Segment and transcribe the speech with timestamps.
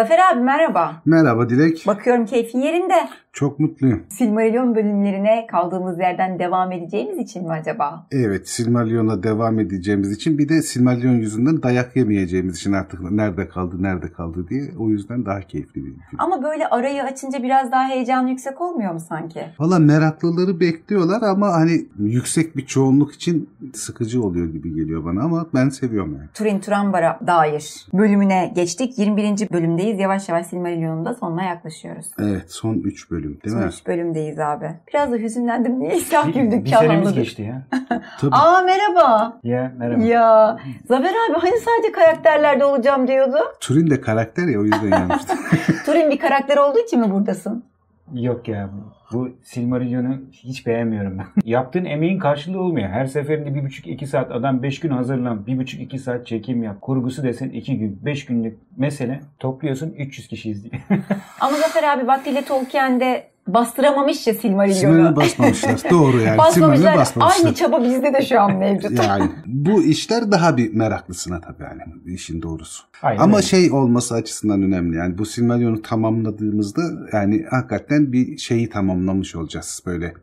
[0.00, 1.02] Zafer abi merhaba.
[1.06, 1.86] Merhaba Dilek.
[1.86, 3.08] Bakıyorum keyfin yerinde.
[3.32, 4.02] Çok mutluyum.
[4.08, 8.06] Silmarillion bölümlerine kaldığımız yerden devam edeceğimiz için mi acaba?
[8.12, 13.82] Evet Silmarillion'a devam edeceğimiz için bir de Silmarillion yüzünden dayak yemeyeceğimiz için artık nerede kaldı
[13.82, 16.00] nerede kaldı diye o yüzden daha keyifli bir film.
[16.18, 19.40] Ama böyle arayı açınca biraz daha heyecan yüksek olmuyor mu sanki?
[19.58, 25.46] Valla meraklıları bekliyorlar ama hani yüksek bir çoğunluk için sıkıcı oluyor gibi geliyor bana ama
[25.54, 26.28] ben seviyorum yani.
[26.34, 28.98] Turin Turambar'a dair bölümüne geçtik.
[28.98, 29.52] 21.
[29.52, 30.00] bölümdeyiz.
[30.00, 32.06] Yavaş yavaş Silmarillion'un da sonuna yaklaşıyoruz.
[32.18, 33.68] Evet son 3 bölüm değil Son mi?
[33.68, 34.70] 3 bölümdeyiz abi.
[34.88, 35.80] Biraz da hüzünlendim.
[35.80, 37.62] Niye Bir, güldük bir senemiz geçti ya.
[38.20, 38.34] Tabii.
[38.34, 39.38] Aa merhaba.
[39.42, 40.02] Ya merhaba.
[40.02, 43.38] Ya Zafer abi hani sadece karakterlerde olacağım diyordu.
[43.60, 45.34] Turin de karakter ya o yüzden yanmıştı.
[45.86, 47.64] Turin bir karakter olduğu için mi buradasın?
[48.12, 48.70] Yok ya
[49.12, 51.26] bu Silmarillion'u hiç beğenmiyorum ben.
[51.50, 52.88] Yaptığın emeğin karşılığı olmuyor.
[52.88, 55.46] Her seferinde bir buçuk iki saat adam beş gün hazırlan.
[55.46, 56.76] Bir buçuk iki saat çekim yap.
[56.80, 58.00] Kurgusu desen iki gün.
[58.04, 59.20] Beş günlük mesele.
[59.38, 60.82] Topluyorsun 300 kişi izliyor.
[61.40, 65.16] Ama Zafer abi vaktiyle Tolkien'de bastıramamış ya Silmaril'i Silmarillion'u.
[65.16, 65.80] basmamışlar.
[65.90, 66.38] Doğru yani.
[66.38, 66.96] Basmamışlar.
[66.98, 67.44] basmamışlar.
[67.44, 68.98] Aynı çaba bizde de şu an mevcut.
[69.04, 72.82] Yani bu işler daha bir meraklısına tabii yani işin doğrusu.
[73.02, 73.46] Aynen Ama öyle.
[73.46, 74.96] şey olması açısından önemli.
[74.96, 79.82] Yani bu Silmarillion'u tamamladığımızda yani hakikaten bir şeyi tamamlamış olacağız.
[79.86, 80.14] Böyle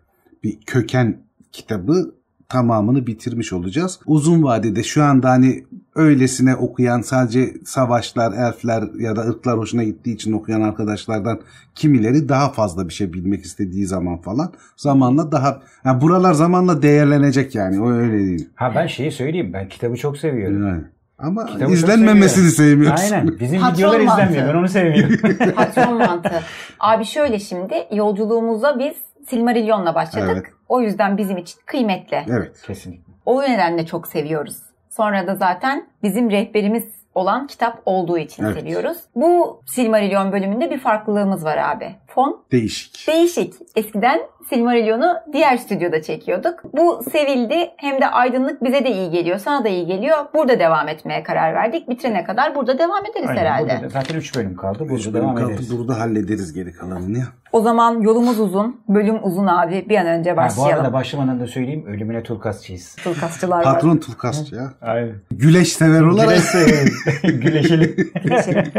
[0.43, 1.17] bir köken
[1.51, 2.15] kitabı
[2.49, 3.99] tamamını bitirmiş olacağız.
[4.05, 5.63] Uzun vadede şu anda hani
[5.95, 11.39] öylesine okuyan sadece savaşlar, elfler ya da ırklar hoşuna gittiği için okuyan arkadaşlardan
[11.75, 17.55] kimileri daha fazla bir şey bilmek istediği zaman falan zamanla daha yani buralar zamanla değerlenecek
[17.55, 18.49] yani o öyle değil.
[18.55, 19.53] Ha ben şeyi söyleyeyim.
[19.53, 20.67] Ben kitabı çok seviyorum.
[20.67, 20.83] Yani.
[21.19, 23.13] Ama Kitabı izlenmemesini sevmiyorsun.
[23.13, 23.39] Aynen.
[23.39, 24.23] Bizim Patron videolar mantığı.
[24.23, 24.53] izlenmiyor.
[24.53, 25.17] Ben onu sevmiyorum.
[25.55, 26.41] Patron mantığı.
[26.79, 28.93] Abi şöyle şimdi yolculuğumuza biz
[29.29, 30.29] Silmarillion'la başladık.
[30.33, 30.45] Evet.
[30.69, 32.25] O yüzden bizim için kıymetli.
[32.29, 32.61] Evet.
[32.67, 33.13] Kesinlikle.
[33.25, 34.57] O nedenle çok seviyoruz.
[34.89, 36.83] Sonra da zaten bizim rehberimiz
[37.15, 38.59] olan kitap olduğu için Evet.
[38.59, 38.97] seviyoruz.
[39.15, 41.95] Bu Silmarillion bölümünde bir farklılığımız var abi.
[42.17, 43.07] Fon Değişik.
[43.07, 43.53] değişik.
[43.75, 44.19] Eskiden
[44.49, 46.53] Silmarillion'u diğer stüdyoda çekiyorduk.
[46.77, 50.17] Bu sevildi hem de aydınlık bize de iyi geliyor, sana da iyi geliyor.
[50.33, 51.89] Burada devam etmeye karar verdik.
[51.89, 53.41] Bitirene kadar burada devam ederiz Aynen.
[53.41, 53.69] herhalde.
[53.69, 54.79] Burada da zaten 3 bölüm kaldı.
[54.79, 55.51] Burada Üç bölüm devam kaldı.
[55.51, 55.77] ederiz.
[55.77, 57.25] Burada hallederiz geri kalanını ya.
[57.51, 59.85] O zaman yolumuz uzun, bölüm uzun abi.
[59.89, 60.75] Bir an önce Ha, bu başlayalım.
[60.85, 61.85] arada başlamadan da söyleyeyim.
[61.87, 62.95] Ölümüne Turkasçıyız.
[63.03, 63.63] Tulkasçılar var.
[63.63, 64.73] Patron Tulkasçı ya.
[64.81, 65.15] Aynen.
[65.31, 66.29] Güleş sever olarak.
[67.23, 67.41] Güleşelim.
[67.41, 67.95] Güleşelim.
[68.23, 68.71] Geçelim.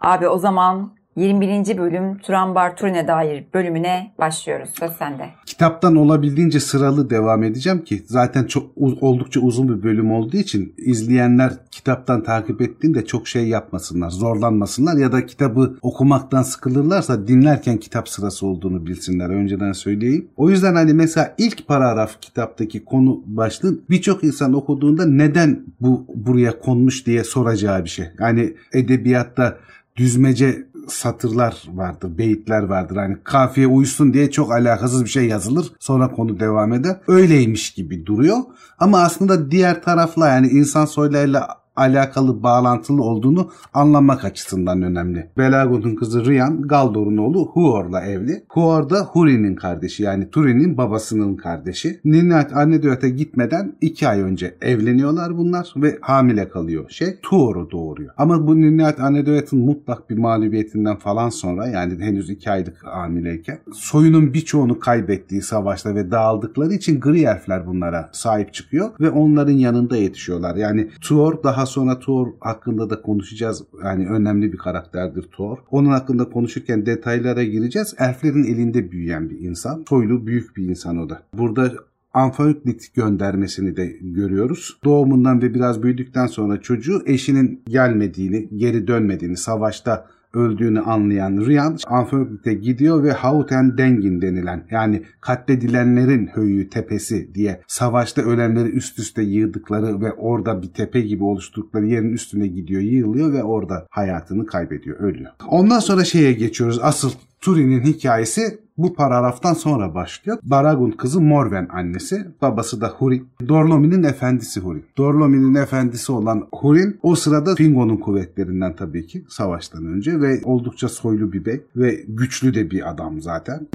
[0.00, 1.78] Abi o zaman 21.
[1.78, 4.70] bölüm Turambar Turin'e dair bölümüne başlıyoruz.
[4.78, 5.28] Söz sende.
[5.46, 11.52] Kitaptan olabildiğince sıralı devam edeceğim ki zaten çok oldukça uzun bir bölüm olduğu için izleyenler
[11.70, 18.46] kitaptan takip ettiğinde çok şey yapmasınlar, zorlanmasınlar ya da kitabı okumaktan sıkılırlarsa dinlerken kitap sırası
[18.46, 19.30] olduğunu bilsinler.
[19.30, 20.28] Önceden söyleyeyim.
[20.36, 26.58] O yüzden hani mesela ilk paragraf kitaptaki konu başlığı birçok insan okuduğunda neden bu buraya
[26.58, 28.06] konmuş diye soracağı bir şey.
[28.20, 29.56] Yani edebiyatta
[29.96, 32.96] düzmece satırlar vardır, beyitler vardır.
[32.96, 35.72] Hani kafiye uysun diye çok alakasız bir şey yazılır.
[35.78, 36.96] Sonra konu devam eder.
[37.08, 38.38] Öyleymiş gibi duruyor.
[38.78, 45.30] Ama aslında diğer tarafla yani insan soylarıyla alakalı bağlantılı olduğunu anlamak açısından önemli.
[45.38, 48.44] Belagund'un kızı Rian, Galdor'un oğlu Huor'la evli.
[48.48, 52.00] Huor da Huri'nin kardeşi yani Turin'in babasının kardeşi.
[52.04, 57.20] Ninat Anedöt'e gitmeden iki ay önce evleniyorlar bunlar ve hamile kalıyor şey.
[57.22, 58.14] Tuor'u doğuruyor.
[58.16, 64.34] Ama bu Ninat Anedöt'ün mutlak bir mağlubiyetinden falan sonra yani henüz iki aylık hamileyken soyunun
[64.34, 70.56] birçoğunu kaybettiği savaşta ve dağıldıkları için gri elfler bunlara sahip çıkıyor ve onların yanında yetişiyorlar.
[70.56, 73.62] Yani Tuor daha sonra Tuor hakkında da konuşacağız.
[73.84, 75.58] Yani önemli bir karakterdir Tuor.
[75.70, 77.94] Onun hakkında konuşurken detaylara gireceğiz.
[77.98, 79.84] Elflerin elinde büyüyen bir insan.
[79.88, 81.22] Soylu büyük bir insan o da.
[81.38, 81.72] Burada
[82.16, 84.78] Anfaüklit göndermesini de görüyoruz.
[84.84, 92.54] Doğumundan ve biraz büyüdükten sonra çocuğu eşinin gelmediğini, geri dönmediğini, savaşta öldüğünü anlayan Rian Anfaüklit'e
[92.54, 100.00] gidiyor ve Hauten Dengin denilen yani katledilenlerin höyü tepesi diye savaşta ölenleri üst üste yığdıkları
[100.00, 105.30] ve orada bir tepe gibi oluşturdukları yerin üstüne gidiyor, yığılıyor ve orada hayatını kaybediyor, ölüyor.
[105.48, 106.78] Ondan sonra şeye geçiyoruz.
[106.82, 110.38] Asıl Turin'in hikayesi bu paragraftan sonra başlıyor.
[110.42, 113.28] Baragun kızı Morven annesi, babası da Hurin.
[113.48, 114.84] Dorlomi'nin efendisi Hurin.
[114.98, 121.32] Dorlomi'nin efendisi olan Hurin o sırada Fingo'nun kuvvetlerinden tabii ki savaştan önce ve oldukça soylu
[121.32, 123.66] bir bey ve güçlü de bir adam zaten.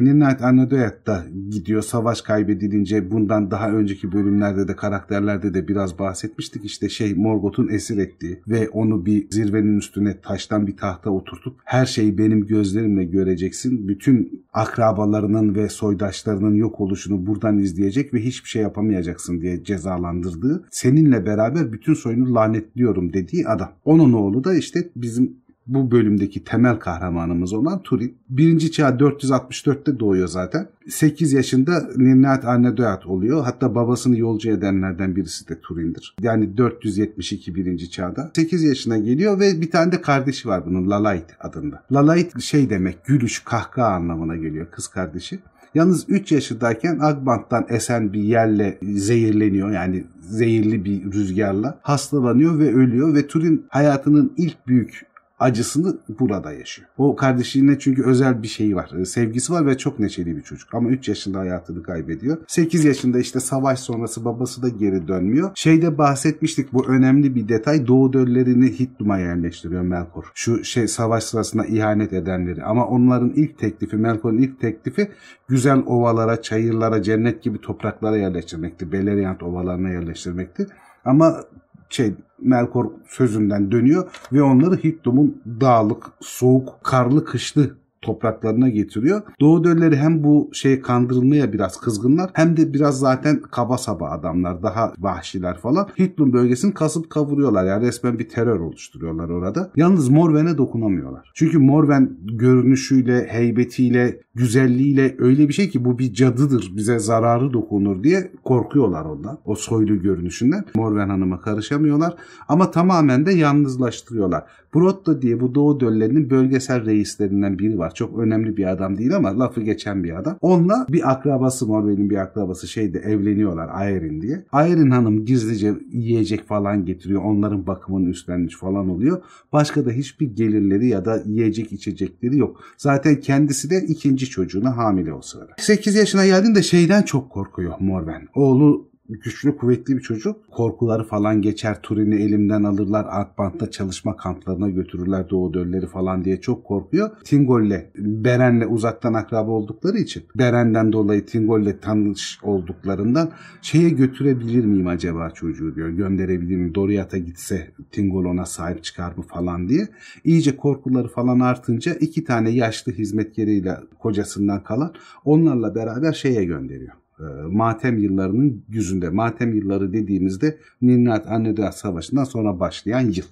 [0.42, 6.66] Anadolu'ya da gidiyor savaş kaybedilince bundan daha önceki bölümlerde de karakterlerde de biraz bahsetmiştik.
[6.66, 11.86] İşte şey Morgoth'un esir ettiği ve onu bir zirvenin üstüne taştan bir tahta oturtup her
[11.86, 13.88] şeyi benim gözlerimle göreceksin.
[13.88, 14.46] Bütün
[14.92, 21.72] akrabalarının ve soydaşlarının yok oluşunu buradan izleyecek ve hiçbir şey yapamayacaksın diye cezalandırdığı, seninle beraber
[21.72, 23.72] bütün soyunu lanetliyorum dediği adam.
[23.86, 25.42] Onun oğlu da işte bizim
[25.74, 28.18] bu bölümdeki temel kahramanımız olan Turin.
[28.30, 30.68] Birinci çağ 464'te doğuyor zaten.
[30.90, 33.44] 8 yaşında Ninat Arnedoyat oluyor.
[33.44, 36.16] Hatta babasını yolcu edenlerden birisi de Turin'dir.
[36.22, 38.32] Yani 472 birinci çağda.
[38.36, 41.84] 8 yaşına geliyor ve bir tane de kardeşi var bunun Lalait adında.
[41.92, 45.40] Lalait şey demek gülüş, kahkaha anlamına geliyor kız kardeşi.
[45.76, 49.72] Yalnız 3 yaşındayken Agbant'tan esen bir yerle zehirleniyor.
[49.72, 55.11] Yani zehirli bir rüzgarla hastalanıyor ve ölüyor ve Turin hayatının ilk büyük
[55.42, 56.88] acısını burada yaşıyor.
[56.98, 58.92] O kardeşine çünkü özel bir şeyi var.
[59.00, 60.74] E, sevgisi var ve çok neşeli bir çocuk.
[60.74, 62.38] Ama 3 yaşında hayatını kaybediyor.
[62.48, 65.52] 8 yaşında işte savaş sonrası babası da geri dönmüyor.
[65.56, 67.88] Şeyde bahsetmiştik bu önemli bir detay.
[67.88, 70.32] Doğu döllerini Hitlum'a yerleştiriyor Melkor.
[70.34, 72.64] Şu şey savaş sırasında ihanet edenleri.
[72.64, 75.12] Ama onların ilk teklifi, Melkor'un ilk teklifi
[75.48, 78.92] güzel ovalara, çayırlara, cennet gibi topraklara yerleştirmekti.
[78.92, 80.68] Beleriand ovalarına yerleştirmekti.
[81.06, 81.44] Ama
[81.92, 89.22] şey Melkor sözünden dönüyor ve onları Hittum'un dağlık, soğuk, karlı, kışlı topraklarına getiriyor.
[89.40, 94.64] Doğu dölleri hem bu şey kandırılmaya biraz kızgınlar hem de biraz zaten kaba saba adamlar
[94.64, 95.88] daha vahşiler falan.
[96.00, 99.72] Hitlum bölgesini kasıp kavuruyorlar yani resmen bir terör oluşturuyorlar orada.
[99.76, 101.32] Yalnız Morven'e dokunamıyorlar.
[101.34, 108.04] Çünkü Morven görünüşüyle, heybetiyle, güzelliğiyle öyle bir şey ki bu bir cadıdır bize zararı dokunur
[108.04, 109.38] diye korkuyorlar ondan.
[109.46, 110.66] O soylu görünüşünden.
[110.76, 112.16] Morven Hanım'a karışamıyorlar
[112.48, 114.44] ama tamamen de yalnızlaştırıyorlar.
[114.76, 117.94] Brotto diye bu Doğu döllerinin bölgesel reislerinden biri var.
[117.94, 120.38] Çok önemli bir adam değil ama lafı geçen bir adam.
[120.42, 124.46] Onunla bir akrabası Morven'in bir akrabası şeyde evleniyorlar Aerin diye.
[124.52, 127.24] Aerin Hanım gizlice yiyecek falan getiriyor.
[127.24, 129.22] Onların bakımını üstlenmiş falan oluyor.
[129.54, 132.60] Başka da hiçbir gelirleri ya da yiyecek içecekleri yok.
[132.78, 135.54] Zaten kendisi de ikinci çocuğuna hamile o sırada.
[135.58, 138.28] 8 yaşına geldiğinde şeyden çok korkuyor Morven.
[138.36, 140.36] Oğlu güçlü kuvvetli bir çocuk.
[140.52, 141.78] Korkuları falan geçer.
[141.84, 143.06] Turin'i elimden alırlar.
[143.10, 147.10] Akbant'ta çalışma kamplarına götürürler Doğu Dölleri falan diye çok korkuyor.
[147.24, 153.32] Tingol'le Beren'le uzaktan akraba oldukları için Beren'den dolayı Tingol'le tanış olduklarından
[153.62, 155.90] şeye götürebilir miyim acaba çocuğu diyor.
[155.90, 156.76] Gönderebilir miyim?
[156.76, 159.88] Doriyat'a gitse Tingol ona sahip çıkar mı falan diye.
[160.24, 164.94] İyice korkuları falan artınca iki tane yaşlı hizmetkeriyle kocasından kalan
[165.26, 167.01] onlarla beraber şeye gönderiyor
[167.48, 169.10] matem yıllarının yüzünde.
[169.10, 173.26] Matem yılları dediğimizde Ninnat Annedat Savaşı'ndan sonra başlayan yıl.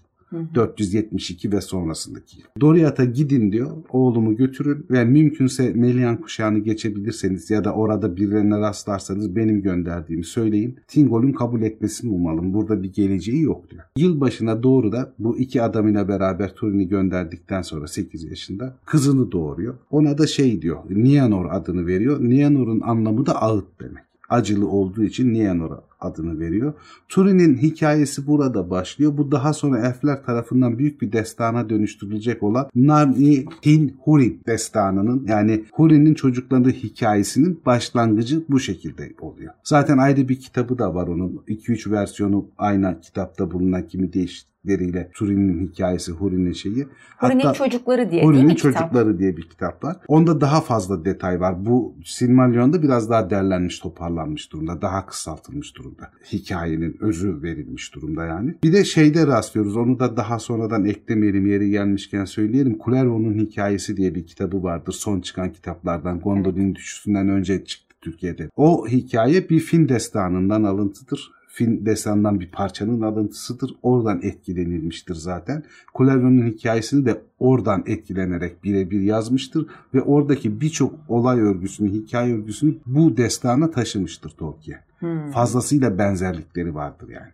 [0.56, 2.48] 472 ve sonrasındaki yıl.
[2.62, 3.72] Doriyat'a gidin diyor.
[3.90, 10.80] Oğlumu götürün ve mümkünse Melian kuşağını geçebilirseniz ya da orada birilerine rastlarsanız benim gönderdiğimi söyleyin.
[10.88, 12.54] Tingol'un kabul etmesini umalım.
[12.54, 13.84] Burada bir geleceği yok diyor.
[13.98, 19.76] Yılbaşına doğru da bu iki adamıyla beraber Turin'i gönderdikten sonra 8 yaşında kızını doğuruyor.
[19.92, 20.78] Ona da şey diyor.
[20.90, 22.20] Nianor adını veriyor.
[22.22, 26.74] Nianor'un anlamı da ağıt demek acılı olduğu için Nienor adını veriyor.
[27.10, 29.18] Turin'in hikayesi burada başlıyor.
[29.18, 35.66] Bu daha sonra elfler tarafından büyük bir destana dönüştürülecek olan Narni Hin Hurin destanının yani
[35.74, 39.54] Hurin'in çocukları hikayesinin başlangıcı bu şekilde oluyor.
[39.64, 41.44] Zaten ayrı bir kitabı da var onun.
[41.48, 46.88] 2-3 versiyonu aynı kitapta bulunan kimi değişti leriyle Turin'in hikayesi, Hurin'in şeyi.
[47.18, 49.20] Hurin'in çocukları diye Hurin'in çocukları kitap?
[49.20, 49.98] diye bir kitap var.
[50.08, 51.66] Onda daha fazla detay var.
[51.66, 54.82] Bu Silmarillion'da biraz daha derlenmiş, toparlanmış durumda.
[54.82, 56.12] Daha kısaltılmış durumda.
[56.32, 58.56] Hikayenin özü verilmiş durumda yani.
[58.64, 59.78] Bir de şeyde rastlıyoruz.
[59.78, 62.78] Onu da daha sonradan eklemeyelim yeri gelmişken söyleyelim.
[62.78, 64.94] Kullervo'nun hikayesi diye bir kitabı vardır.
[64.94, 66.20] Son çıkan kitaplardan.
[66.20, 68.50] Gondolin düşüşünden önce çıktı Türkiye'de.
[68.56, 73.76] O hikaye bir film destanından alıntıdır film destanından bir parçanın alıntısıdır.
[73.84, 75.64] Oradan etkilenilmiştir zaten.
[75.94, 83.18] Kulevio'nun hikayesini de oradan etkilenerek birebir yazmıştır ve oradaki birçok olay örgüsünü, hikaye örgüsünü bu
[83.18, 84.82] destana taşımıştır Tolkien.
[85.00, 85.32] Hmm.
[85.32, 87.32] Fazlasıyla benzerlikleri vardır yani.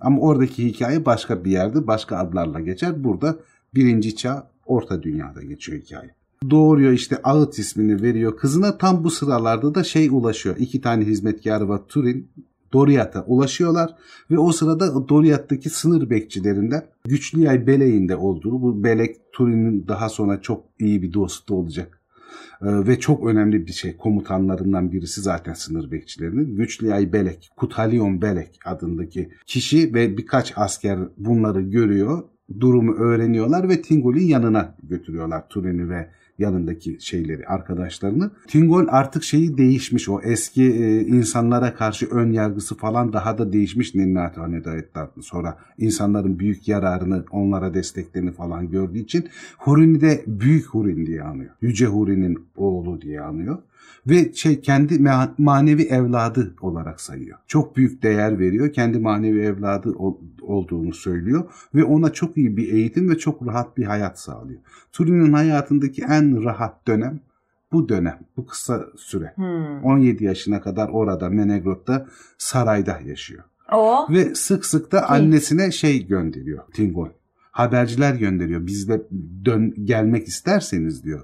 [0.00, 3.04] Ama oradaki hikaye başka bir yerde, başka adlarla geçer.
[3.04, 3.36] Burada
[3.74, 6.18] birinci çağ, orta dünyada geçiyor hikaye
[6.50, 10.56] doğuruyor işte Ağıt ismini veriyor kızına tam bu sıralarda da şey ulaşıyor.
[10.58, 12.28] İki tane hizmetkarı var Turin
[12.72, 13.94] Doriyat'a ulaşıyorlar
[14.30, 20.08] ve o sırada Doriyat'taki sınır bekçilerinden güçlü yay Belek'in de olduğu bu Belek Turin'in daha
[20.08, 21.98] sonra çok iyi bir dostu olacak.
[22.62, 26.56] Ee, ve çok önemli bir şey komutanlarından birisi zaten sınır bekçilerinin.
[26.56, 32.22] Güçlü yay Belek, Kutalion Belek adındaki kişi ve birkaç asker bunları görüyor.
[32.60, 38.30] Durumu öğreniyorlar ve Tingol'in yanına götürüyorlar Turin'i ve yanındaki şeyleri, arkadaşlarını.
[38.46, 40.08] Tingol artık şeyi değişmiş.
[40.08, 45.58] O eski e, insanlara karşı ön yargısı falan daha da değişmiş Ninnat Hanedayetten sonra.
[45.78, 49.28] insanların büyük yararını, onlara desteklerini falan gördüğü için
[49.58, 51.50] Hurin'i de Büyük Hurin diye anıyor.
[51.60, 53.58] Yüce Hurin'in oğlu diye anıyor.
[54.06, 57.38] Ve şey kendi ma- manevi evladı olarak sayıyor.
[57.46, 58.72] Çok büyük değer veriyor.
[58.72, 63.76] Kendi manevi evladı ol- olduğunu söylüyor ve ona çok iyi bir eğitim ve çok rahat
[63.76, 64.60] bir hayat sağlıyor.
[64.92, 67.20] Turin'in hayatındaki en rahat dönem
[67.72, 69.32] bu dönem, bu kısa süre.
[69.36, 69.84] Hmm.
[69.84, 72.06] 17 yaşına kadar orada Menegrot'ta
[72.38, 73.44] sarayda yaşıyor.
[73.72, 77.08] O Ve sık sık da annesine şey gönderiyor Tingol.
[77.50, 78.66] Haberciler gönderiyor.
[78.66, 79.02] Bizde
[79.44, 81.22] dön gelmek isterseniz diyor.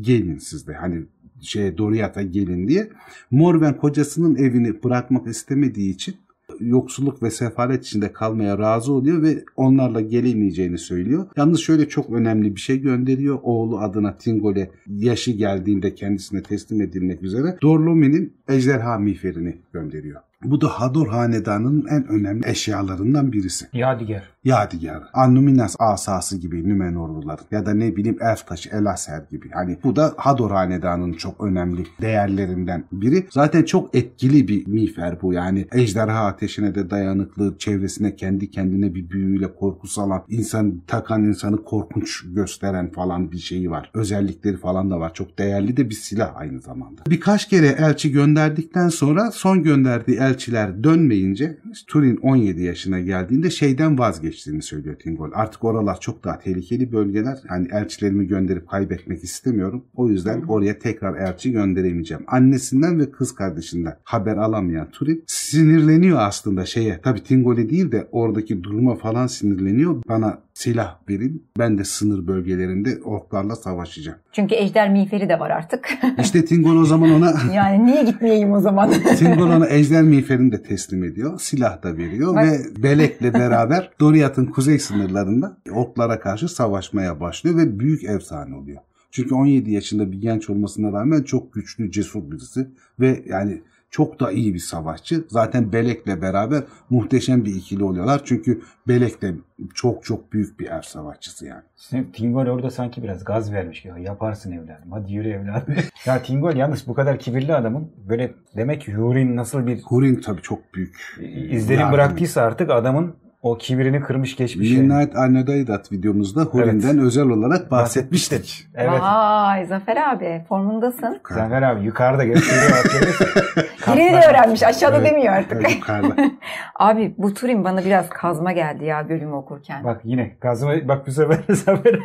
[0.00, 1.04] Gelin siz de hani
[1.42, 2.90] şeye Doriyat'a gelin diye.
[3.30, 6.16] Morven kocasının evini bırakmak istemediği için
[6.60, 11.26] yoksulluk ve sefalet içinde kalmaya razı oluyor ve onlarla gelemeyeceğini söylüyor.
[11.36, 13.38] Yalnız şöyle çok önemli bir şey gönderiyor.
[13.42, 20.20] Oğlu adına Tingol'e yaşı geldiğinde kendisine teslim edilmek üzere Dorlomi'nin ejderha miğferini gönderiyor.
[20.44, 23.66] Bu da Hador Hanedanı'nın en önemli eşyalarından birisi.
[23.72, 24.31] Yadigar.
[24.44, 25.02] Yadigar.
[25.12, 29.50] Annuminas asası gibi Nümenorluların ya da ne bileyim elf taşı Elaser gibi.
[29.50, 33.26] Hani bu da Hador Hanedanı'nın çok önemli değerlerinden biri.
[33.30, 35.66] Zaten çok etkili bir miğfer bu yani.
[35.72, 42.22] Ejderha ateşine de dayanıklı, çevresine kendi kendine bir büyüyle korku salan, insan takan insanı korkunç
[42.34, 43.90] gösteren falan bir şeyi var.
[43.94, 45.14] Özellikleri falan da var.
[45.14, 47.02] Çok değerli de bir silah aynı zamanda.
[47.10, 53.98] Birkaç kere elçi gönderdikten sonra son gönderdiği elçiler dönmeyince Turin 17 yaşına geldiğinde şeyden
[54.32, 55.30] vazgeçtiğini söylüyor Tingol.
[55.34, 57.38] Artık oralar çok daha tehlikeli bölgeler.
[57.48, 59.84] Hani elçilerimi gönderip kaybetmek istemiyorum.
[59.96, 62.24] O yüzden oraya tekrar elçi gönderemeyeceğim.
[62.26, 67.00] Annesinden ve kız kardeşinden haber alamayan Turin sinirleniyor aslında şeye.
[67.02, 70.02] Tabii Tingol'e değil de oradaki duruma falan sinirleniyor.
[70.08, 71.46] Bana silah verin.
[71.58, 74.18] Ben de sınır bölgelerinde orklarla savaşacağım.
[74.32, 75.88] çünkü ejder miğferi de var artık.
[76.18, 78.90] İşte Tingol o zaman ona yani niye gitmeyeyim o zaman?
[79.18, 81.38] Tingol ona ejder miğferini de teslim ediyor.
[81.40, 83.90] Silah da veriyor Bak- ve Belek'le beraber
[84.22, 88.80] Doriyat'ın kuzey sınırlarında orklara karşı savaşmaya başlıyor ve büyük efsane oluyor.
[89.10, 92.68] Çünkü 17 yaşında bir genç olmasına rağmen çok güçlü, cesur birisi
[93.00, 95.24] ve yani çok da iyi bir savaşçı.
[95.28, 98.22] Zaten Belek'le beraber muhteşem bir ikili oluyorlar.
[98.24, 99.34] Çünkü Belek de
[99.74, 101.62] çok çok büyük bir er savaşçısı yani.
[101.76, 103.84] Şimdi Tingol orada sanki biraz gaz vermiş.
[103.84, 104.90] Ya yaparsın evladım.
[104.90, 105.74] Hadi yürü evladım.
[106.06, 110.42] ya Tingol yalnız bu kadar kibirli adamın böyle demek ki Hurin nasıl bir Hurin tabii
[110.42, 111.18] çok büyük.
[111.50, 111.92] izlenim Yani.
[111.92, 114.70] bıraktıysa artık adamın o kibirini kırmış geçmiş.
[114.70, 114.82] yani.
[114.82, 118.66] Midnight Anodaidat videomuzda Hurin'den özel olarak bahsetmiştik.
[118.74, 119.00] Evet.
[119.02, 121.20] Vay Zafer abi formundasın.
[121.28, 122.24] Zafer abi yukarıda.
[122.24, 125.52] Birini de öğrenmiş aşağıda Evet, demiyor artık.
[125.52, 126.14] evet, yukarıda.
[126.74, 129.84] Abi bu Turin bana biraz kazma geldi ya bölümü okurken.
[129.84, 131.98] Bak yine gazıma bak bu sefer Zafer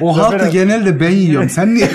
[0.00, 1.48] O abi- genelde ben yiyorum.
[1.48, 1.88] Sen niye?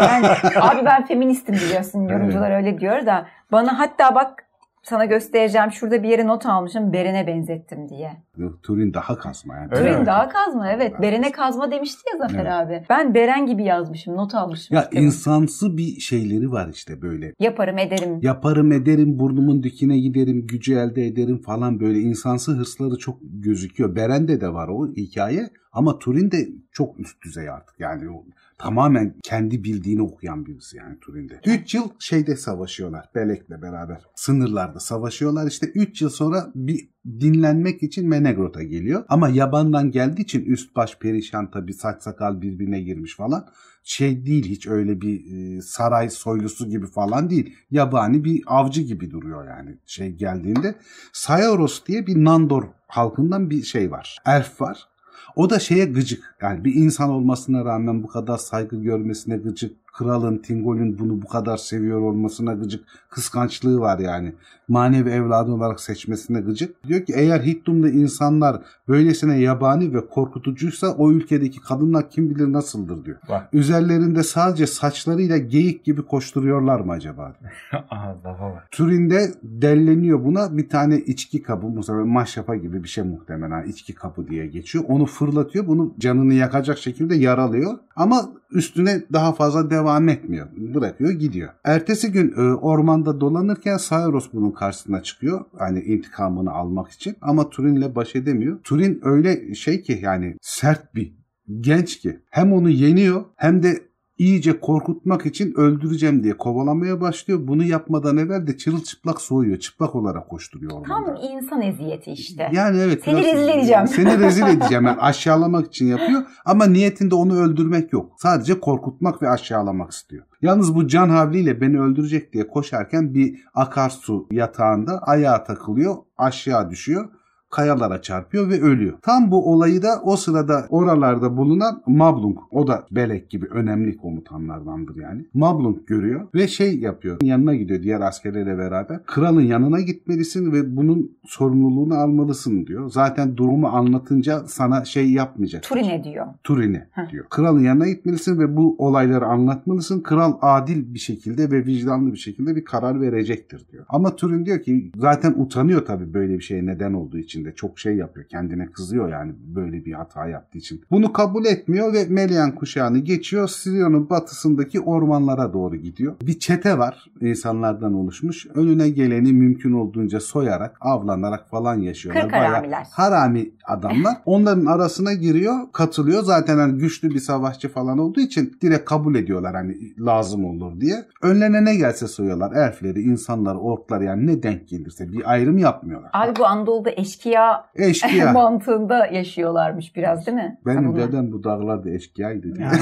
[0.00, 0.22] Ben,
[0.60, 4.44] abi ben feministim biliyorsun yorumcular öyle diyor da bana hatta bak
[4.82, 8.22] sana göstereceğim şurada bir yere not almışım Beren'e benzettim diye.
[8.62, 9.68] Turin daha kasma yani.
[9.72, 10.06] Öyle Turin mi?
[10.06, 10.94] daha kazma evet.
[11.02, 12.52] Beren'e kazma demişti ya Zafer Evet.
[12.52, 12.82] abi.
[12.90, 14.76] Ben Beren gibi yazmışım not almışım.
[14.76, 15.04] Ya kitabı.
[15.04, 17.32] insansı bir şeyleri var işte böyle.
[17.40, 18.18] Yaparım ederim.
[18.22, 23.96] Yaparım ederim, burnumun dikine giderim, gücü elde ederim falan böyle insansı hırsları çok gözüküyor.
[23.96, 28.24] Beren'de de var o hikaye ama Turin de çok üst düzey artık yani o
[28.58, 31.40] tamamen kendi bildiğini okuyan birisi yani Turin'de.
[31.46, 34.02] 3 yıl şeyde savaşıyorlar Belek'le beraber.
[34.14, 39.04] Sınırlarda savaşıyorlar işte 3 yıl sonra bir dinlenmek için Menegrot'a geliyor.
[39.08, 43.46] Ama yabandan geldiği için üst baş perişan tabii saç sakal birbirine girmiş falan.
[43.84, 47.56] Şey değil hiç öyle bir e, saray soylusu gibi falan değil.
[47.70, 50.74] Yabani bir avcı gibi duruyor yani şey geldiğinde.
[51.12, 54.18] Sayaros diye bir Nandor halkından bir şey var.
[54.26, 54.89] Elf var.
[55.36, 56.34] O da şeye gıcık.
[56.42, 59.76] Yani bir insan olmasına rağmen bu kadar saygı görmesine gıcık.
[59.92, 62.84] Kralın, Tingol'ün bunu bu kadar seviyor olmasına gıcık.
[63.10, 64.34] Kıskançlığı var yani.
[64.68, 66.84] Manevi evladı olarak seçmesine gıcık.
[66.84, 73.04] Diyor ki eğer Hittum'da insanlar böylesine yabani ve korkutucuysa o ülkedeki kadınlar kim bilir nasıldır
[73.04, 73.16] diyor.
[73.28, 73.48] Bak.
[73.52, 77.34] Üzerlerinde sadece saçlarıyla geyik gibi koşturuyorlar mı acaba?
[77.90, 78.68] Aha lafa bak.
[78.70, 83.94] Türinde delleniyor buna bir tane içki kabı bu sefer maşrafa gibi bir şey muhtemelen içki
[83.94, 84.84] kapı diye geçiyor.
[84.88, 90.46] Onu fırlatıyor bunu canını yakacak şekilde yaralıyor ama üstüne daha fazla devam etmiyor.
[90.74, 91.50] Bırakıyor gidiyor.
[91.64, 95.44] Ertesi gün e, ormanda dolanırken Cyrus bunun karşısına çıkıyor.
[95.58, 98.58] Hani intikamını almak için ama Turin'le baş edemiyor.
[98.64, 101.12] Turin öyle şey ki yani sert bir
[101.60, 103.89] genç ki hem onu yeniyor hem de
[104.20, 107.40] iyice korkutmak için öldüreceğim diye kovalamaya başlıyor.
[107.42, 109.58] Bunu yapmadan evvel de çırılçıplak soğuyor.
[109.58, 111.20] Çıplak olarak koşturuyor Tam ormanda.
[111.32, 112.50] insan eziyeti işte.
[112.52, 113.02] Yani evet.
[113.04, 113.86] Seni biraz- rezil edeceğim.
[113.86, 114.84] Seni rezil edeceğim.
[114.86, 116.22] Yani aşağılamak için yapıyor.
[116.44, 118.12] Ama niyetinde onu öldürmek yok.
[118.18, 120.24] Sadece korkutmak ve aşağılamak istiyor.
[120.42, 125.96] Yalnız bu can havliyle beni öldürecek diye koşarken bir akarsu yatağında ayağa takılıyor.
[126.18, 127.08] Aşağı düşüyor.
[127.50, 128.98] Kayalara çarpıyor ve ölüyor.
[129.02, 134.96] Tam bu olayı da o sırada oralarda bulunan Mablung o da Belek gibi önemli komutanlardandır
[134.96, 135.24] yani.
[135.34, 137.18] Mablung görüyor ve şey yapıyor.
[137.22, 139.04] Yanına gidiyor diğer askerlerle beraber.
[139.04, 142.90] Kralın yanına gitmelisin ve bunun sorumluluğunu almalısın diyor.
[142.90, 145.62] Zaten durumu anlatınca sana şey yapmayacak.
[145.62, 146.26] Turine diyor.
[146.44, 147.24] Turine diyor.
[147.30, 150.00] Kralın yanına gitmelisin ve bu olayları anlatmalısın.
[150.00, 153.84] Kral adil bir şekilde ve vicdanlı bir şekilde bir karar verecektir diyor.
[153.88, 157.78] Ama Turin diyor ki zaten utanıyor tabii böyle bir şeye neden olduğu için de çok
[157.78, 158.26] şey yapıyor.
[158.26, 160.84] Kendine kızıyor yani böyle bir hata yaptığı için.
[160.90, 163.48] Bunu kabul etmiyor ve Melian kuşağını geçiyor.
[163.48, 166.14] Sirion'un batısındaki ormanlara doğru gidiyor.
[166.22, 168.46] Bir çete var insanlardan oluşmuş.
[168.54, 172.22] Önüne geleni mümkün olduğunca soyarak, avlanarak falan yaşıyorlar.
[172.22, 172.86] Kırk haramiler.
[172.90, 174.16] harami adamlar.
[174.26, 176.22] Onların arasına giriyor, katılıyor.
[176.22, 181.04] Zaten hani güçlü bir savaşçı falan olduğu için direkt kabul ediyorlar hani lazım olur diye.
[181.22, 182.52] Önlerine ne gelse soyuyorlar.
[182.52, 186.10] Elfleri, insanlar, orklar yani ne denk gelirse bir ayrım yapmıyorlar.
[186.12, 186.90] Abi bu Anadolu'da
[187.30, 188.32] eşkıya Eşkıya.
[188.32, 190.58] mantığında yaşıyorlarmış biraz değil mi?
[190.66, 191.08] Benim Bunlar.
[191.08, 192.48] dedem bu dağlarda eşkıyaydı.
[192.60, 192.76] Yani.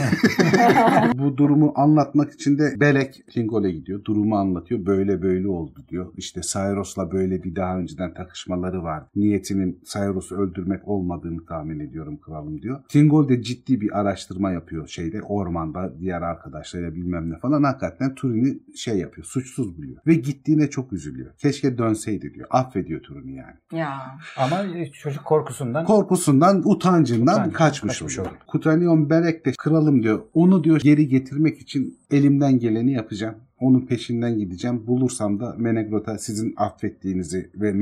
[1.18, 4.04] bu durumu anlatmak için de Belek Kingol'e gidiyor.
[4.04, 4.86] Durumu anlatıyor.
[4.86, 6.12] Böyle böyle oldu diyor.
[6.16, 9.02] İşte Cyrus'la böyle bir daha önceden takışmaları var.
[9.16, 12.80] Niyetinin Cyrus'u öldürmek olmadığını tahmin ediyorum kralım diyor.
[12.88, 17.62] Kingol de ciddi bir araştırma yapıyor şeyde ormanda diğer arkadaşlarıyla bilmem ne falan.
[17.62, 19.24] Hakikaten Turin'i şey yapıyor.
[19.26, 19.96] Suçsuz buluyor.
[20.06, 21.30] Ve gittiğine çok üzülüyor.
[21.38, 22.46] Keşke dönseydi diyor.
[22.50, 23.56] Affediyor Turin'i yani.
[23.72, 24.18] Ya.
[24.38, 28.34] Ama çocuk korkusundan Korkusundan, utancından Utanç, kaçmış, kaçmış oluyor.
[28.46, 30.20] Kutanion Berek de kralım diyor.
[30.34, 33.34] Onu diyor geri getirmek için elimden geleni yapacağım.
[33.60, 34.86] Onun peşinden gideceğim.
[34.86, 37.72] Bulursam da Menegrot'a sizin affettiğinizi ve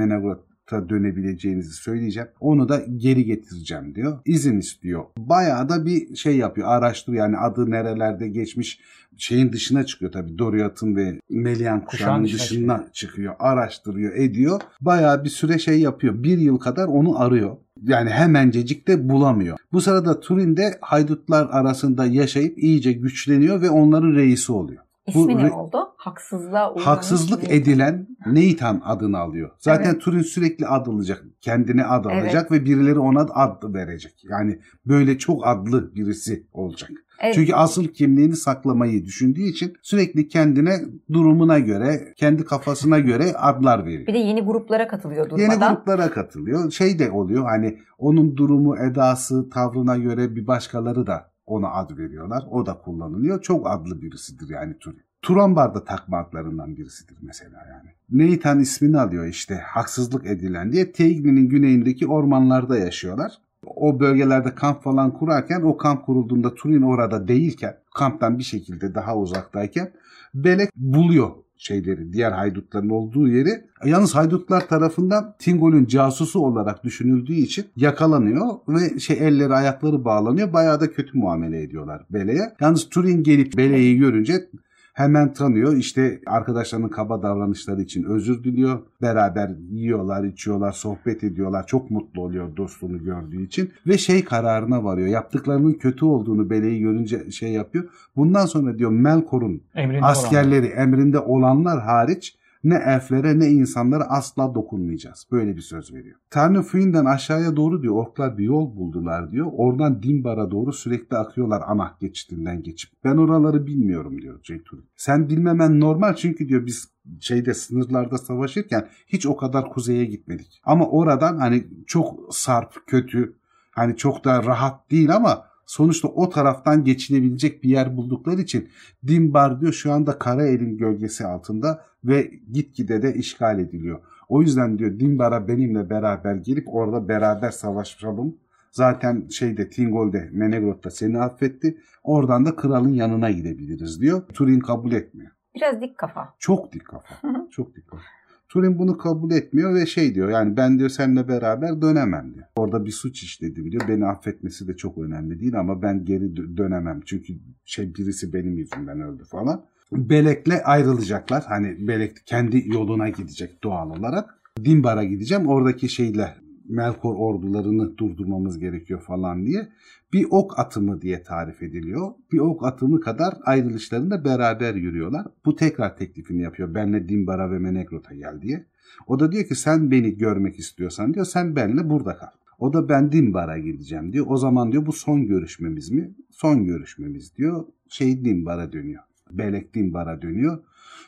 [0.72, 2.28] Menegrot'a dönebileceğinizi söyleyeceğim.
[2.40, 4.18] Onu da geri getireceğim diyor.
[4.24, 5.04] İzin istiyor.
[5.18, 6.68] Bayağı da bir şey yapıyor.
[6.68, 7.24] Araştırıyor.
[7.24, 8.80] Yani adı nerelerde geçmiş
[9.16, 10.38] şeyin dışına çıkıyor tabii.
[10.38, 13.34] Doriath'ın ve Melian kuşağının dışına dışına çıkıyor.
[13.38, 14.60] Araştırıyor, ediyor.
[14.80, 16.22] Bayağı bir süre şey yapıyor.
[16.22, 17.56] Bir yıl kadar onu arıyor.
[17.82, 19.58] Yani hemencecik de bulamıyor.
[19.72, 24.85] Bu sırada Turin de haydutlar arasında yaşayıp iyice güçleniyor ve onların reisi oluyor.
[25.14, 25.78] Bu İsmi ne re- oldu?
[25.96, 29.50] Haksızlığa uğramış Haksızlık bir- edilen Nathan adını alıyor.
[29.58, 30.00] Zaten Evet.
[30.00, 31.24] Turin sürekli ad alacak.
[31.40, 32.22] Kendine ad Evet.
[32.24, 34.24] alacak ve birileri ona ad verecek.
[34.30, 36.90] Yani böyle çok adlı birisi olacak.
[37.20, 37.34] Evet.
[37.34, 40.78] Çünkü asıl kimliğini saklamayı düşündüğü için sürekli kendine
[41.12, 44.06] durumuna göre, kendi kafasına göre adlar veriyor.
[44.06, 45.74] Bir de yeni gruplara katılıyor Yeni durmadan.
[45.74, 46.70] gruplara katılıyor.
[46.70, 52.44] Şey de oluyor hani onun durumu, edası, tavrına göre bir başkaları da ona ad veriyorlar.
[52.50, 53.42] O da kullanılıyor.
[53.42, 55.02] Çok adlı birisidir yani Turin.
[55.22, 57.90] Turambar da takma adlarından birisidir mesela yani.
[58.30, 60.92] Nathan ismini alıyor işte haksızlık edilen diye.
[60.92, 63.32] Teigni'nin güneyindeki ormanlarda yaşıyorlar.
[63.66, 69.16] O bölgelerde kamp falan kurarken o kamp kurulduğunda Turin orada değilken kamptan bir şekilde daha
[69.16, 69.92] uzaktayken
[70.34, 73.64] Belek buluyor şeyleri diğer haydutların olduğu yeri.
[73.84, 80.52] Yalnız haydutlar tarafından Tingol'ün casusu olarak düşünüldüğü için yakalanıyor ve şey elleri ayakları bağlanıyor.
[80.52, 82.52] Bayağı da kötü muamele ediyorlar Bele'ye.
[82.60, 84.48] Yalnız Turin gelip Bele'yi görünce
[84.96, 85.76] hemen tanıyor.
[85.76, 88.78] İşte arkadaşlarının kaba davranışları için özür diliyor.
[89.02, 91.66] Beraber yiyorlar, içiyorlar, sohbet ediyorlar.
[91.66, 93.72] Çok mutlu oluyor dostluğunu gördüğü için.
[93.86, 95.08] Ve şey kararına varıyor.
[95.08, 97.84] Yaptıklarının kötü olduğunu Bele'yi görünce şey yapıyor.
[98.16, 99.62] Bundan sonra diyor Melkor'un
[100.02, 105.26] askerleri emrinde olanlar hariç ne elflere ne insanlara asla dokunmayacağız.
[105.32, 106.16] Böyle bir söz veriyor.
[106.30, 109.46] Tanrı Füyn'den aşağıya doğru diyor orklar bir yol buldular diyor.
[109.52, 112.90] Oradan Dimbar'a doğru sürekli akıyorlar ana geçitinden geçip.
[113.04, 114.84] Ben oraları bilmiyorum diyor Ceytun.
[114.96, 116.88] Sen bilmemen normal çünkü diyor biz
[117.20, 120.60] şeyde sınırlarda savaşırken hiç o kadar kuzeye gitmedik.
[120.64, 123.32] Ama oradan hani çok sarp, kötü,
[123.70, 128.68] hani çok da rahat değil ama sonuçta o taraftan geçilebilecek bir yer buldukları için
[129.06, 134.00] Dimbar diyor şu anda Karael'in gölgesi altında ve gitgide de işgal ediliyor.
[134.28, 138.36] O yüzden diyor Dimbar'a benimle beraber gelip orada beraber savaşalım.
[138.70, 141.78] Zaten şeyde Tingol'de Menegrot'ta seni affetti.
[142.02, 144.22] Oradan da kralın yanına gidebiliriz diyor.
[144.34, 145.30] Turin kabul etmiyor.
[145.54, 146.34] Biraz dik kafa.
[146.38, 147.14] Çok dik kafa.
[147.50, 148.02] Çok dik kafa.
[148.48, 152.46] Turin bunu kabul etmiyor ve şey diyor yani ben diyor seninle beraber dönemem diyor.
[152.56, 153.82] Orada bir suç işledim diyor.
[153.88, 157.00] Beni affetmesi de çok önemli değil ama ben geri dö- dönemem.
[157.06, 157.32] Çünkü
[157.64, 159.64] şey birisi benim yüzümden öldü falan.
[159.92, 161.44] Belek'le ayrılacaklar.
[161.48, 164.30] Hani Belek kendi yoluna gidecek doğal olarak.
[164.64, 165.46] Dimbar'a gideceğim.
[165.46, 166.34] Oradaki şeyle
[166.68, 169.68] Melkor ordularını durdurmamız gerekiyor falan diye.
[170.12, 172.12] Bir ok atımı diye tarif ediliyor.
[172.32, 175.26] Bir ok atımı kadar ayrılışlarında beraber yürüyorlar.
[175.44, 176.74] Bu tekrar teklifini yapıyor.
[176.74, 178.66] Benle Dimbar'a ve Menegrot'a gel diye.
[179.06, 182.28] O da diyor ki sen beni görmek istiyorsan diyor sen benle burada kal.
[182.58, 184.26] O da ben Dimbar'a gideceğim diyor.
[184.28, 186.14] O zaman diyor bu son görüşmemiz mi?
[186.30, 187.64] Son görüşmemiz diyor.
[187.88, 189.02] Şey Dimbar'a dönüyor.
[189.30, 190.58] Belek Dimbar'a dönüyor.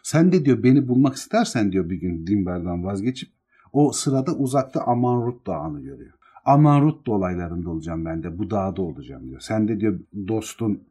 [0.03, 3.38] Sen de diyor beni bulmak istersen diyor bir gün Dimbar'dan vazgeçip
[3.73, 6.13] O sırada uzakta Amanrut Dağı'nı görüyor.
[6.45, 8.39] Amanrut dolaylarında olacağım ben de.
[8.39, 9.41] Bu dağda olacağım diyor.
[9.41, 10.83] Sen de diyor dostun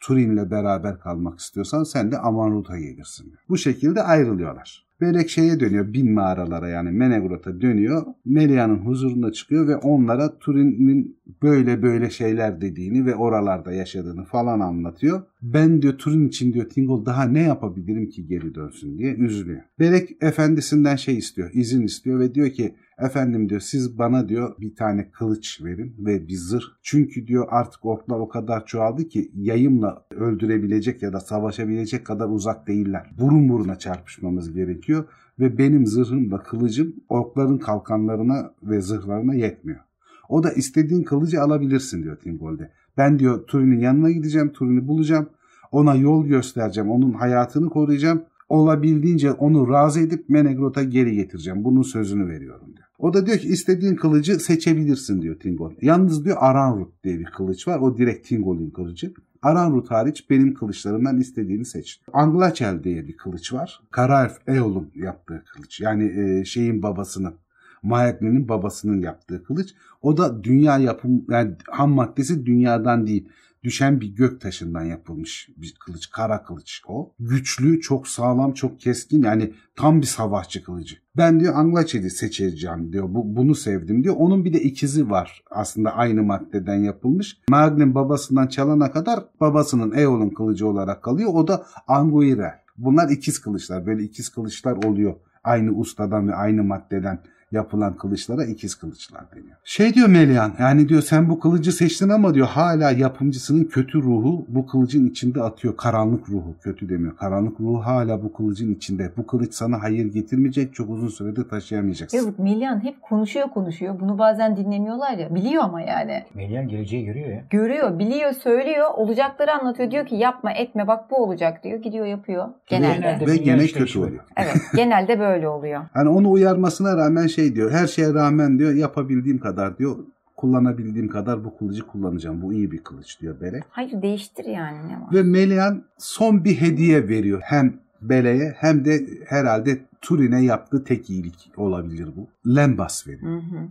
[0.00, 3.38] Turin'le beraber kalmak istiyorsan sen de Amanrut'a gelirsin diyor.
[3.48, 4.83] Bu şekilde ayrılıyorlar.
[5.04, 8.02] Belek şeye dönüyor bin mağaralara yani Menegrot'a dönüyor.
[8.24, 15.22] Melia'nın huzuruna çıkıyor ve onlara Turin'in böyle böyle şeyler dediğini ve oralarda yaşadığını falan anlatıyor.
[15.42, 19.60] Ben diyor Turin için diyor Tingol daha ne yapabilirim ki geri dönsün diye üzülüyor.
[19.78, 24.76] Belek efendisinden şey istiyor, izin istiyor ve diyor ki efendim diyor siz bana diyor bir
[24.76, 26.64] tane kılıç verin ve bir zırh.
[26.82, 32.68] Çünkü diyor artık orklar o kadar çoğaldı ki yayımla öldürebilecek ya da savaşabilecek kadar uzak
[32.68, 33.10] değiller.
[33.18, 35.04] Burun buruna çarpışmamız gerekiyor
[35.38, 39.80] ve benim zırhımla kılıcım orkların kalkanlarına ve zırhlarına yetmiyor.
[40.28, 42.70] O da istediğin kılıcı alabilirsin diyor Tingol'de.
[42.96, 45.28] Ben diyor Turin'in yanına gideceğim, Turin'i bulacağım.
[45.72, 48.22] Ona yol göstereceğim, onun hayatını koruyacağım.
[48.48, 51.64] Olabildiğince onu razı edip Menegrot'a geri getireceğim.
[51.64, 52.83] Bunun sözünü veriyorum diyor.
[53.04, 55.72] O da diyor ki istediğin kılıcı seçebilirsin diyor Tingol.
[55.82, 57.78] Yalnız diyor Aranrut diye bir kılıç var.
[57.78, 59.14] O direkt Tingol'un kılıcı.
[59.42, 62.00] Aranrut hariç benim kılıçlarımdan istediğini seç.
[62.12, 63.80] Anglaçel diye bir kılıç var.
[63.90, 65.80] Karaelf Eol'un yaptığı kılıç.
[65.80, 67.34] Yani e, şeyin babasının
[67.82, 69.74] Maegne'nin babasının yaptığı kılıç.
[70.02, 73.28] O da dünya yapım yani ham maddesi dünyadan değil
[73.64, 76.10] düşen bir gök taşından yapılmış bir kılıç.
[76.10, 77.12] Kara kılıç o.
[77.20, 80.96] Güçlü, çok sağlam, çok keskin yani tam bir savaşçı kılıcı.
[81.16, 83.04] Ben diyor Anglaçeli seçeceğim diyor.
[83.08, 84.14] Bu, bunu sevdim diyor.
[84.18, 87.38] Onun bir de ikizi var aslında aynı maddeden yapılmış.
[87.48, 91.30] Magnin babasından çalana kadar babasının Eol'un kılıcı olarak kalıyor.
[91.34, 92.64] O da Anguire.
[92.76, 93.86] Bunlar ikiz kılıçlar.
[93.86, 95.14] Böyle ikiz kılıçlar oluyor.
[95.44, 97.18] Aynı ustadan ve aynı maddeden
[97.54, 99.56] yapılan kılıçlara ikiz kılıçlar deniyor.
[99.64, 104.46] Şey diyor Melian yani diyor sen bu kılıcı seçtin ama diyor hala yapımcısının kötü ruhu
[104.48, 105.76] bu kılıcın içinde atıyor.
[105.76, 107.16] Karanlık ruhu kötü demiyor.
[107.16, 109.12] Karanlık ruhu hala bu kılıcın içinde.
[109.16, 112.16] Bu kılıç sana hayır getirmeyecek çok uzun sürede taşıyamayacaksın.
[112.16, 114.00] Yazık Melian hep konuşuyor konuşuyor.
[114.00, 115.34] Bunu bazen dinlemiyorlar ya.
[115.34, 116.22] Biliyor ama yani.
[116.34, 117.44] Melian geleceği görüyor ya.
[117.50, 118.86] Görüyor, biliyor, söylüyor.
[118.96, 119.90] Olacakları anlatıyor.
[119.90, 121.82] Diyor ki yapma etme bak bu olacak diyor.
[121.82, 122.48] Gidiyor yapıyor.
[122.66, 123.00] Genelde.
[123.00, 124.24] Genelde Ve gene kötü oluyor.
[124.36, 125.82] Evet genelde böyle oluyor.
[125.92, 127.70] Hani onu uyarmasına rağmen şey diyor.
[127.70, 129.96] Her şeye rağmen diyor yapabildiğim kadar diyor
[130.36, 132.42] kullanabildiğim kadar bu kılıcı kullanacağım.
[132.42, 133.62] Bu iyi bir kılıç diyor Belek.
[133.70, 135.08] Hayır değiştir yani ne var?
[135.12, 137.40] Ve Melian son bir hediye veriyor.
[137.44, 142.28] Hem Bele'ye hem de herhalde Turin'e yaptığı tek iyilik olabilir bu.
[142.54, 143.32] Lembas veriyor.
[143.32, 143.68] Hı hı.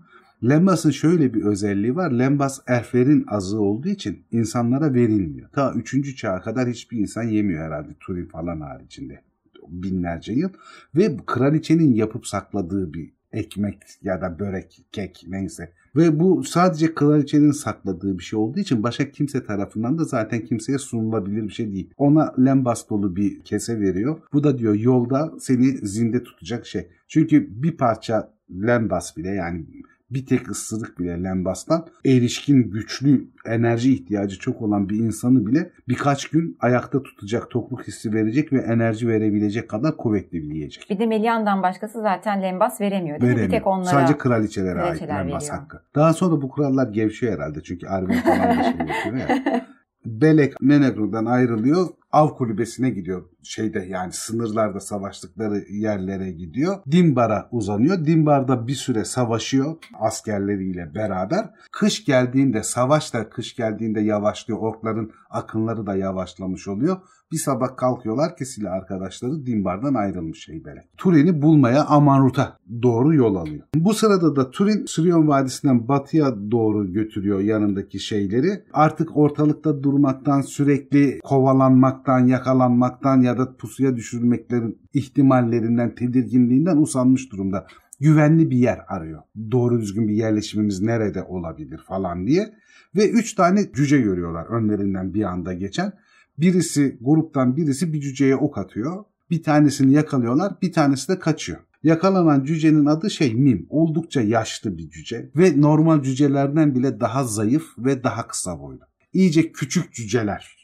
[0.49, 2.11] Lembas'ın şöyle bir özelliği var.
[2.11, 5.49] Lembas elflerin azı olduğu için insanlara verilmiyor.
[5.49, 6.17] Ta 3.
[6.17, 9.21] çağa kadar hiçbir insan yemiyor herhalde Turin falan haricinde.
[9.67, 10.49] Binlerce yıl.
[10.95, 15.73] Ve kraliçenin yapıp sakladığı bir ekmek ya da börek, kek neyse.
[15.95, 20.77] Ve bu sadece kraliçenin sakladığı bir şey olduğu için başka kimse tarafından da zaten kimseye
[20.77, 21.89] sunulabilir bir şey değil.
[21.97, 24.17] Ona lembas dolu bir kese veriyor.
[24.33, 26.87] Bu da diyor yolda seni zinde tutacak şey.
[27.07, 29.65] Çünkü bir parça lembas bile yani
[30.13, 36.27] bir tek ısırık bile lembastan erişkin güçlü enerji ihtiyacı çok olan bir insanı bile birkaç
[36.27, 40.87] gün ayakta tutacak, tokluk hissi verecek ve enerji verebilecek kadar kuvvetli bir yiyecek.
[40.89, 43.35] Bir de Melian'dan başkası zaten lembas veremiyor değil mi?
[43.35, 43.59] Bir Veremiyor.
[43.59, 43.85] tek onlara.
[43.85, 45.59] Sadece kraliçelere kraliçeler ait lembas veriyor.
[45.59, 45.81] hakkı.
[45.95, 49.67] Daha sonra bu kurallar gevşiyor herhalde çünkü Arwen falan da şey yapıyor ya.
[50.05, 51.87] Belek Menegro'dan ayrılıyor.
[52.11, 53.23] Av kulübesine gidiyor.
[53.43, 56.77] Şeyde yani sınırlarda savaştıkları yerlere gidiyor.
[56.91, 58.05] Dimbar'a uzanıyor.
[58.05, 61.49] Dimbar'da bir süre savaşıyor askerleriyle beraber.
[61.71, 64.59] Kış geldiğinde savaş da kış geldiğinde yavaşlıyor.
[64.59, 66.97] Orkların akınları da yavaşlamış oluyor.
[67.33, 70.97] Bir sabah kalkıyorlar ki silah arkadaşları Dimbar'dan ayrılmış şey Belek.
[70.97, 73.63] Turin'i bulmaya Amanrut'a doğru yol alıyor.
[73.75, 78.63] Bu sırada da Turin Sirion Vadisi'nden batıya doğru götürüyor yanındaki şeyleri.
[78.73, 87.67] Artık ortalıkta durmaktan sürekli kovalanmaktan, yakalanmaktan ya da pusuya düşürülmeklerin ihtimallerinden, tedirginliğinden usanmış durumda.
[87.99, 89.21] Güvenli bir yer arıyor.
[89.51, 92.53] Doğru düzgün bir yerleşimimiz nerede olabilir falan diye.
[92.95, 95.93] Ve üç tane cüce görüyorlar önlerinden bir anda geçen.
[96.37, 99.03] Birisi gruptan birisi bir cüceye ok atıyor.
[99.29, 101.59] Bir tanesini yakalıyorlar, bir tanesi de kaçıyor.
[101.83, 103.67] Yakalanan cücenin adı şey Mim.
[103.69, 108.81] Oldukça yaşlı bir cüce ve normal cücelerden bile daha zayıf ve daha kısa boylu.
[109.13, 110.62] İyice küçük cüceler.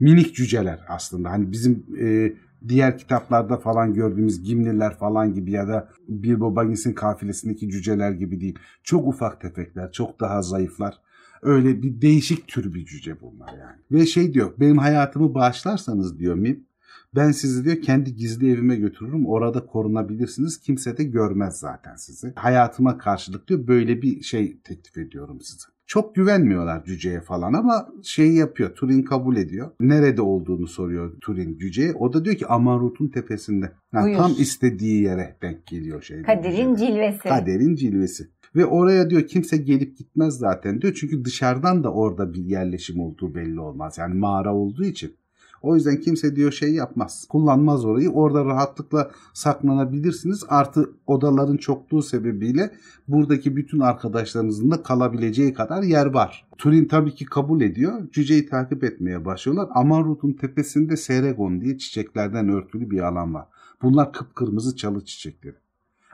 [0.00, 1.30] Minik cüceler aslında.
[1.30, 2.32] Hani bizim e,
[2.68, 8.58] diğer kitaplarda falan gördüğümüz Gimliler falan gibi ya da Bilbo Baggins'in kafilesindeki cüceler gibi değil.
[8.82, 10.94] Çok ufak tefekler, çok daha zayıflar.
[11.42, 13.76] Öyle bir değişik tür bir cüce bunlar yani.
[13.90, 16.66] Ve şey diyor benim hayatımı bağışlarsanız diyor Mim
[17.14, 19.26] ben sizi diyor kendi gizli evime götürürüm.
[19.26, 20.60] Orada korunabilirsiniz.
[20.60, 22.32] Kimse de görmez zaten sizi.
[22.36, 25.75] Hayatıma karşılık diyor böyle bir şey teklif ediyorum size.
[25.86, 28.74] Çok güvenmiyorlar cüceye falan ama şey yapıyor.
[28.74, 29.70] Turin kabul ediyor.
[29.80, 31.92] Nerede olduğunu soruyor Turin cüceye.
[31.94, 33.72] O da diyor ki Amarut'un tepesinde.
[33.94, 34.16] Yani Buyur.
[34.16, 36.22] tam istediği yere denk geliyor şey.
[36.22, 37.18] Kadir'in cilvesi.
[37.18, 38.30] Kaderin cilvesi.
[38.56, 40.94] Ve oraya diyor kimse gelip gitmez zaten diyor.
[41.00, 43.98] Çünkü dışarıdan da orada bir yerleşim olduğu belli olmaz.
[43.98, 45.16] Yani mağara olduğu için.
[45.62, 47.26] O yüzden kimse diyor şey yapmaz.
[47.28, 48.10] Kullanmaz orayı.
[48.10, 50.44] Orada rahatlıkla saklanabilirsiniz.
[50.48, 52.70] Artı odaların çokluğu sebebiyle
[53.08, 56.46] buradaki bütün arkadaşlarınızın da kalabileceği kadar yer var.
[56.58, 58.10] Turin tabii ki kabul ediyor.
[58.12, 59.68] Cüceyi takip etmeye başlıyorlar.
[59.74, 63.46] Amarut'un tepesinde Seregon diye çiçeklerden örtülü bir alan var.
[63.82, 65.56] Bunlar kıpkırmızı çalı çiçekleri.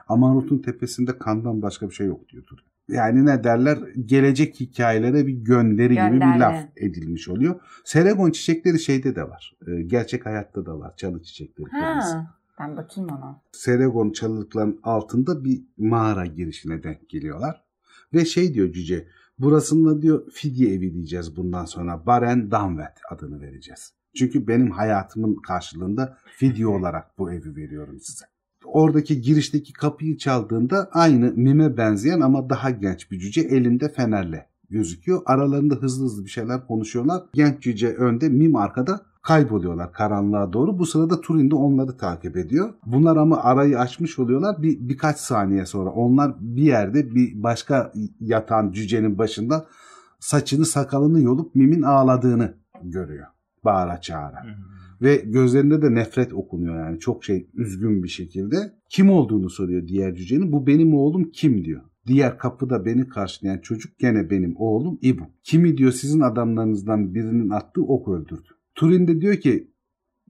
[0.07, 2.72] Amarut'un tepesinde kandan başka bir şey yok diyor Turin.
[2.87, 6.35] Yani ne derler gelecek hikayelere bir gönderi gibi Gönderme.
[6.35, 7.59] bir laf edilmiş oluyor.
[7.85, 9.57] Seregon çiçekleri şeyde de var.
[9.67, 10.95] Ee, Gerçek hayatta da var.
[10.97, 12.13] Çalı çiçekleri kendisi.
[12.13, 13.41] Ha, ben bakayım ona.
[13.51, 17.63] Seregon çalılıkların altında bir mağara girişine denk geliyorlar.
[18.13, 19.07] Ve şey diyor cüce
[19.39, 22.05] burasında diyor fidye evi diyeceğiz bundan sonra.
[22.05, 23.93] Baren Danvet adını vereceğiz.
[24.15, 28.25] Çünkü benim hayatımın karşılığında fidye olarak bu evi veriyorum size.
[28.65, 35.21] Oradaki girişteki kapıyı çaldığında aynı mime benzeyen ama daha genç bir cüce elinde fenerle gözüküyor.
[35.25, 37.23] Aralarında hızlı hızlı bir şeyler konuşuyorlar.
[37.33, 40.79] Genç cüce önde, mim arkada kayboluyorlar karanlığa doğru.
[40.79, 42.73] Bu sırada Turin de onları takip ediyor.
[42.85, 44.61] Bunlar ama arayı açmış oluyorlar.
[44.61, 49.65] Bir birkaç saniye sonra onlar bir yerde bir başka yatan cücenin başında
[50.19, 53.27] saçını sakalını yolup Mim'in ağladığını görüyor.
[53.65, 54.45] Bağıra çağıra.
[55.03, 58.73] Ve gözlerinde de nefret okunuyor yani çok şey üzgün bir şekilde.
[58.89, 60.51] Kim olduğunu soruyor diğer cücenin.
[60.51, 61.81] Bu benim oğlum kim diyor.
[62.07, 65.23] Diğer kapıda beni karşılayan çocuk gene benim oğlum İbu.
[65.43, 68.49] Kimi diyor sizin adamlarınızdan birinin attığı ok öldürdü.
[68.75, 69.71] Turin de diyor ki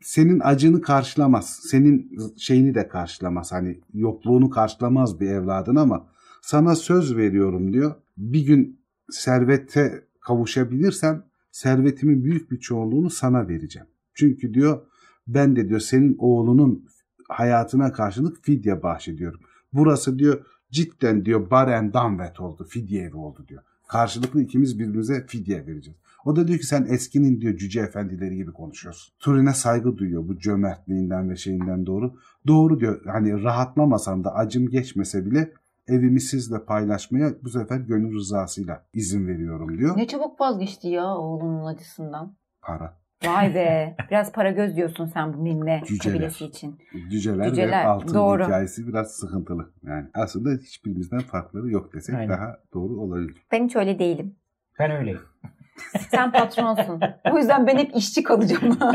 [0.02, 1.60] senin acını karşılamaz.
[1.64, 3.52] Senin şeyini de karşılamaz.
[3.52, 6.08] Hani yokluğunu karşılamaz bir evladın ama
[6.42, 7.96] sana söz veriyorum diyor.
[8.18, 13.88] Bir gün servete kavuşabilirsem servetimin büyük bir çoğunluğunu sana vereceğim.
[14.14, 14.82] Çünkü diyor
[15.28, 16.86] ben de diyor senin oğlunun
[17.30, 19.40] hayatına karşılık fidye bahşediyorum.
[19.74, 22.64] Burası diyor cidden diyor Baren Danvet oldu.
[22.64, 23.64] Fidye evi oldu diyor.
[23.88, 26.00] Karşılıklı ikimiz birbirimize fidye vereceğiz.
[26.26, 29.14] O da diyor ki sen eskinin diyor cüce efendileri gibi konuşuyorsun.
[29.20, 32.16] Turin'e saygı duyuyor bu cömertliğinden ve şeyinden doğru.
[32.48, 35.54] Doğru diyor hani rahatlamasam da acım geçmese bile
[35.88, 39.98] evimi sizle paylaşmaya bu sefer gönül rızasıyla izin veriyorum diyor.
[39.98, 42.36] Ne çabuk vazgeçti ya oğlunun acısından.
[42.62, 43.03] Para.
[43.26, 43.96] Vay be.
[44.12, 46.14] Biraz para göz diyorsun sen bu Minne Cüceler.
[46.16, 46.80] kabilesi için.
[47.12, 48.44] Cüceler, Cüceler, ve altın doğru.
[48.44, 49.70] hikayesi biraz sıkıntılı.
[49.84, 52.30] Yani aslında hiçbirimizden farkları yok desek Aynen.
[52.30, 53.46] daha doğru olabilir.
[53.52, 54.36] Ben hiç öyle değilim.
[54.80, 55.20] Ben öyleyim.
[56.12, 57.02] Sen patronsun.
[57.32, 58.78] O yüzden ben hep işçi kalacağım.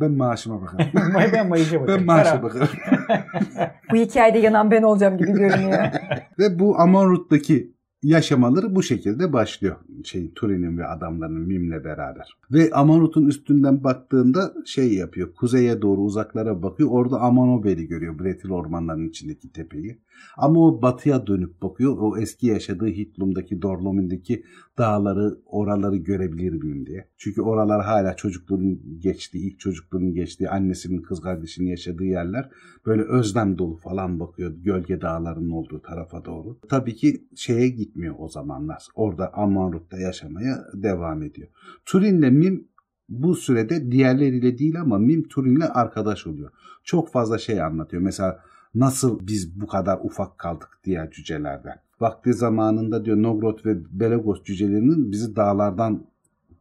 [0.00, 0.86] Ben maaşıma bakarım.
[0.94, 1.12] ben
[1.48, 1.86] maaşa bakarım.
[1.88, 2.68] ben maaşa bakarım.
[3.90, 5.84] bu hikayede yanan ben olacağım gibi görünüyor.
[6.38, 9.76] Ve bu Amonrut'taki yaşamaları bu şekilde başlıyor.
[10.04, 12.36] Şey Turin'in ve adamlarının Mim'le beraber.
[12.50, 15.34] Ve Amonrut'un üstünden baktığında şey yapıyor.
[15.34, 16.88] Kuzeye doğru uzaklara bakıyor.
[16.92, 18.18] Orada Amonobel'i görüyor.
[18.18, 19.98] Bretil ormanlarının içindeki tepeyi.
[20.36, 21.96] Ama o batıya dönüp bakıyor.
[21.98, 24.44] O eski yaşadığı Hitlum'daki, Dorlomin'deki
[24.78, 27.08] dağları, oraları görebilir miyim diye.
[27.16, 32.50] Çünkü oralar hala çocukluğunun geçtiği, ilk çocukluğunun geçtiği, annesinin kız kardeşinin yaşadığı yerler.
[32.86, 36.58] Böyle özlem dolu falan bakıyor gölge dağlarının olduğu tarafa doğru.
[36.68, 38.86] Tabii ki şeye gitmiyor o zamanlar.
[38.94, 41.48] Orada Amonrut'ta yaşamaya devam ediyor.
[41.86, 42.68] Turin'le Mim
[43.08, 46.50] bu sürede diğerleriyle değil ama Mim Turin'le arkadaş oluyor.
[46.84, 48.02] Çok fazla şey anlatıyor.
[48.02, 48.40] Mesela
[48.74, 51.76] nasıl biz bu kadar ufak kaldık diğer cücelerden.
[52.00, 56.06] Vakti zamanında diyor Nogrod ve Belegos cücelerinin bizi dağlardan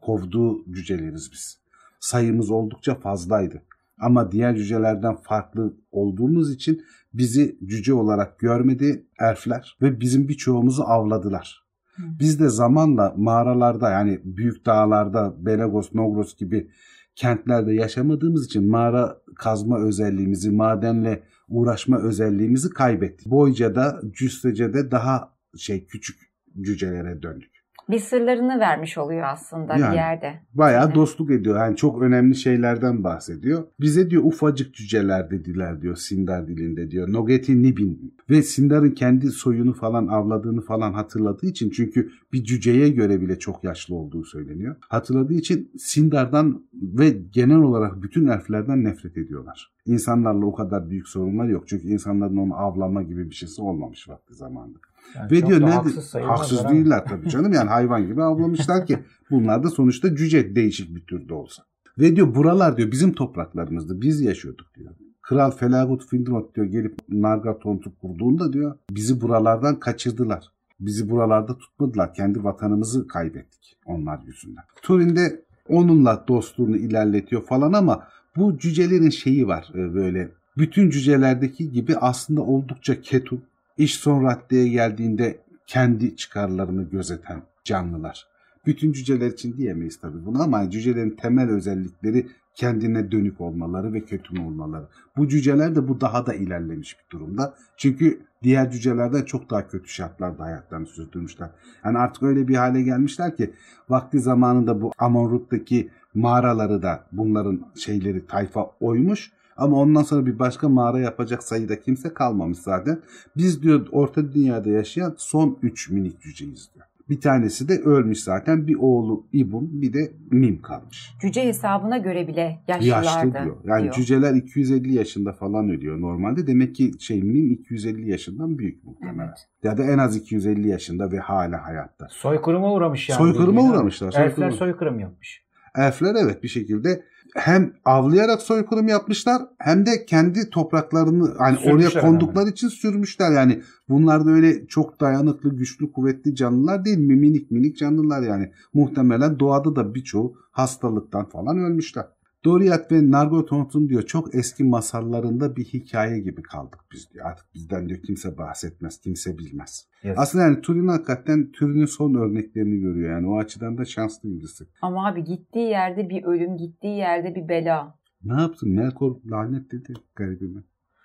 [0.01, 1.59] kovduğu cüceleriz biz.
[1.99, 3.61] Sayımız oldukça fazlaydı.
[3.99, 6.81] Ama diğer cücelerden farklı olduğumuz için
[7.13, 11.65] bizi cüce olarak görmedi elfler ve bizim birçoğumuzu avladılar.
[11.97, 16.71] Biz de zamanla mağaralarda yani büyük dağlarda Belegos, Nogros gibi
[17.15, 23.29] kentlerde yaşamadığımız için mağara kazma özelliğimizi, madenle uğraşma özelliğimizi kaybettik.
[23.29, 26.19] Boyca da cüssece de daha şey küçük
[26.61, 27.54] cücelere döndük.
[27.89, 29.91] Bir sırlarını vermiş oluyor aslında Yani.
[29.91, 30.39] bir yerde.
[30.53, 30.95] Bayağı Aynen.
[30.95, 31.57] dostluk ediyor.
[31.57, 33.63] Yani çok önemli şeylerden bahsediyor.
[33.79, 37.13] Bize diyor ufacık cüceler dediler diyor Sindar dilinde diyor.
[37.13, 38.15] Nogeti Nibin.
[38.29, 43.63] Ve Sindar'ın kendi soyunu falan avladığını falan hatırladığı için çünkü bir cüceye göre bile çok
[43.63, 44.75] yaşlı olduğu söyleniyor.
[44.89, 49.71] Hatırladığı için Sindar'dan ve genel olarak bütün elflerden nefret ediyorlar.
[49.85, 51.67] İnsanlarla o kadar büyük sorunlar yok.
[51.67, 54.77] Çünkü insanların onu avlama gibi bir şeysi olmamış vakti zamanında.
[55.15, 58.99] Yani Ve diyor ne haksız haksız değiller tabii canım yani hayvan gibi avlamışlar ki
[59.31, 61.63] bunlar da sonuçta cüce değişik bir türde olsa.
[61.99, 64.91] Ve diyor buralar diyor bizim topraklarımızdı biz yaşıyorduk diyor.
[65.21, 70.51] Kral Felagut Findrot diyor gelip Nargothrond'u kurduğunda diyor bizi buralardan kaçırdılar.
[70.79, 72.13] Bizi buralarda tutmadılar.
[72.13, 74.63] Kendi vatanımızı kaybettik onlar yüzünden.
[74.81, 80.31] Turin'de onunla dostluğunu ilerletiyor falan ama bu cücelerin şeyi var e, böyle.
[80.57, 83.41] Bütün cücelerdeki gibi aslında oldukça ketum.
[83.77, 88.27] İş son raddeye geldiğinde kendi çıkarlarını gözeten canlılar.
[88.65, 94.41] Bütün cüceler için diyemeyiz tabii bunu ama cücelerin temel özellikleri kendine dönük olmaları ve kötü
[94.41, 94.85] olmaları.
[95.17, 97.53] Bu cüceler de bu daha da ilerlemiş bir durumda.
[97.77, 101.49] Çünkü diğer cücelerden çok daha kötü şartlarda hayatlarını sürdürmüşler.
[101.85, 103.53] Yani artık öyle bir hale gelmişler ki
[103.89, 109.31] vakti zamanında bu Amonrut'taki mağaraları da bunların şeyleri tayfa oymuş.
[109.55, 112.99] Ama ondan sonra bir başka mağara yapacak sayıda kimse kalmamış zaten.
[113.37, 116.85] Biz diyor orta dünyada yaşayan son 3 minik cüceyiz diyor.
[117.09, 118.67] Bir tanesi de ölmüş zaten.
[118.67, 121.15] Bir oğlu İbun bir de Mim kalmış.
[121.21, 123.55] Cüce hesabına göre bile Yaşlı yaşlılardı diyor.
[123.65, 123.93] Yani diyor.
[123.93, 126.47] cüceler 250 yaşında falan ölüyor normalde.
[126.47, 129.27] Demek ki şey Mim 250 yaşından büyük muhtemelen.
[129.27, 129.47] Evet.
[129.63, 132.07] Ya da en az 250 yaşında ve hala hayatta.
[132.09, 133.17] Soykırıma uğramış yani.
[133.17, 134.51] Soykırıma uğramışlar, Elfler soykırım.
[134.51, 135.45] soykırım yapmış.
[135.75, 137.03] Elfler evet bir şekilde
[137.35, 143.31] hem avlayarak soykırım yapmışlar hem de kendi topraklarını hani Sürmüşler oraya kondukları için sürmüşler.
[143.31, 147.15] Yani bunlar da öyle çok dayanıklı, güçlü, kuvvetli canlılar değil mi?
[147.15, 148.51] Minik minik canlılar yani.
[148.73, 152.05] Muhtemelen doğada da birçoğu hastalıktan falan ölmüşler.
[152.45, 157.25] Doriath ve Nargothrond'un diyor çok eski masallarında bir hikaye gibi kaldık biz diyor.
[157.25, 159.89] Artık bizden diyor kimse bahsetmez, kimse bilmez.
[160.03, 160.19] Yazık.
[160.19, 163.27] Aslında yani Turin hakikaten türünün son örneklerini görüyor yani.
[163.27, 164.63] O açıdan da şanslı birisi.
[164.81, 167.95] Ama abi gittiği yerde bir ölüm, gittiği yerde bir bela.
[168.23, 168.69] Ne yaptın?
[168.69, 170.63] Melkor lanetledi garibimi.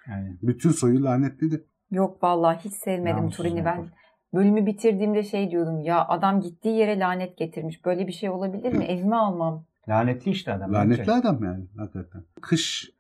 [0.09, 1.65] Yani Bütün soyu lanetledi.
[1.91, 3.79] Yok vallahi hiç sevmedim Namussuz Turin'i ben.
[3.79, 3.97] Melkor.
[4.35, 7.85] Bölümü bitirdiğimde şey diyordum ya adam gittiği yere lanet getirmiş.
[7.85, 8.85] Böyle bir şey olabilir mi?
[8.89, 9.67] Evime almam.
[9.91, 10.73] Lanetli işte adam.
[10.73, 12.25] Lanetli adam yani hakikaten.
[12.41, 12.91] Kış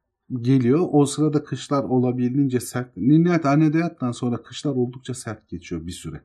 [0.41, 0.89] geliyor.
[0.93, 2.97] O sırada kışlar olabildiğince sert.
[2.97, 6.21] Nihayet Anediyat'tan sonra kışlar oldukça sert geçiyor bir süre.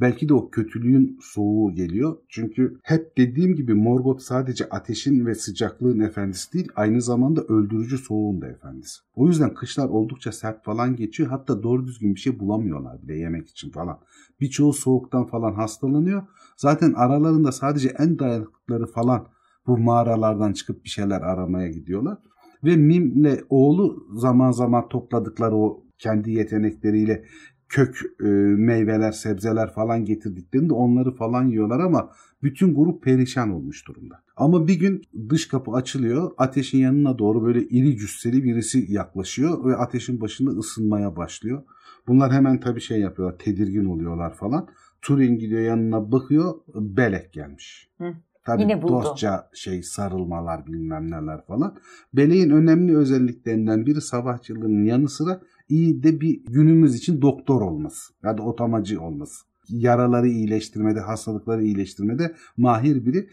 [0.00, 2.16] Belki de o kötülüğün soğuğu geliyor.
[2.28, 8.40] Çünkü hep dediğim gibi Morgoth sadece ateşin ve sıcaklığın efendisi değil, aynı zamanda öldürücü soğuğun
[8.40, 9.00] da efendisi.
[9.14, 11.28] O yüzden kışlar oldukça sert falan geçiyor.
[11.28, 13.98] Hatta doğru düzgün bir şey bulamıyorlar bile yemek için falan.
[14.40, 16.22] Birçoğu soğuktan falan hastalanıyor.
[16.56, 19.28] Zaten aralarında sadece en dayanıklıları falan
[19.70, 22.18] bu mağaralardan çıkıp bir şeyler aramaya gidiyorlar.
[22.64, 27.24] Ve Mim'le oğlu zaman zaman topladıkları o kendi yetenekleriyle
[27.68, 28.24] kök e,
[28.56, 32.10] meyveler, sebzeler falan getirdiklerinde onları falan yiyorlar ama
[32.42, 34.22] bütün grup perişan olmuş durumda.
[34.36, 36.30] Ama bir gün dış kapı açılıyor.
[36.38, 41.62] Ateşin yanına doğru böyle iri cüsseli birisi yaklaşıyor ve ateşin başında ısınmaya başlıyor.
[42.08, 44.68] Bunlar hemen tabii şey yapıyorlar, tedirgin oluyorlar falan.
[45.02, 47.90] Turin gidiyor yanına bakıyor, Belek gelmiş.
[47.98, 48.14] Hı.
[48.50, 48.92] Tabii Yine buldu.
[48.92, 51.76] dostça şey sarılmalar bilmem neler falan.
[52.14, 58.38] Belek'in önemli özelliklerinden biri savaşçılığının yanı sıra iyi de bir günümüz için doktor olması ya
[58.38, 59.44] da otomacı olması.
[59.68, 63.28] Yaraları iyileştirmede, hastalıkları iyileştirmede mahir biri.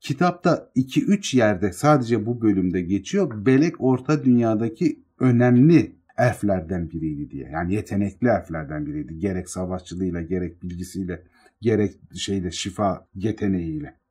[0.00, 3.46] Kitapta 2-3 yerde sadece bu bölümde geçiyor.
[3.46, 7.48] Belek Orta Dünya'daki önemli elflerden biriydi diye.
[7.52, 9.18] Yani yetenekli elflerden biriydi.
[9.18, 11.22] Gerek savaşçılığıyla, gerek bilgisiyle,
[11.60, 14.01] gerek şeyle şifa yeteneğiyle.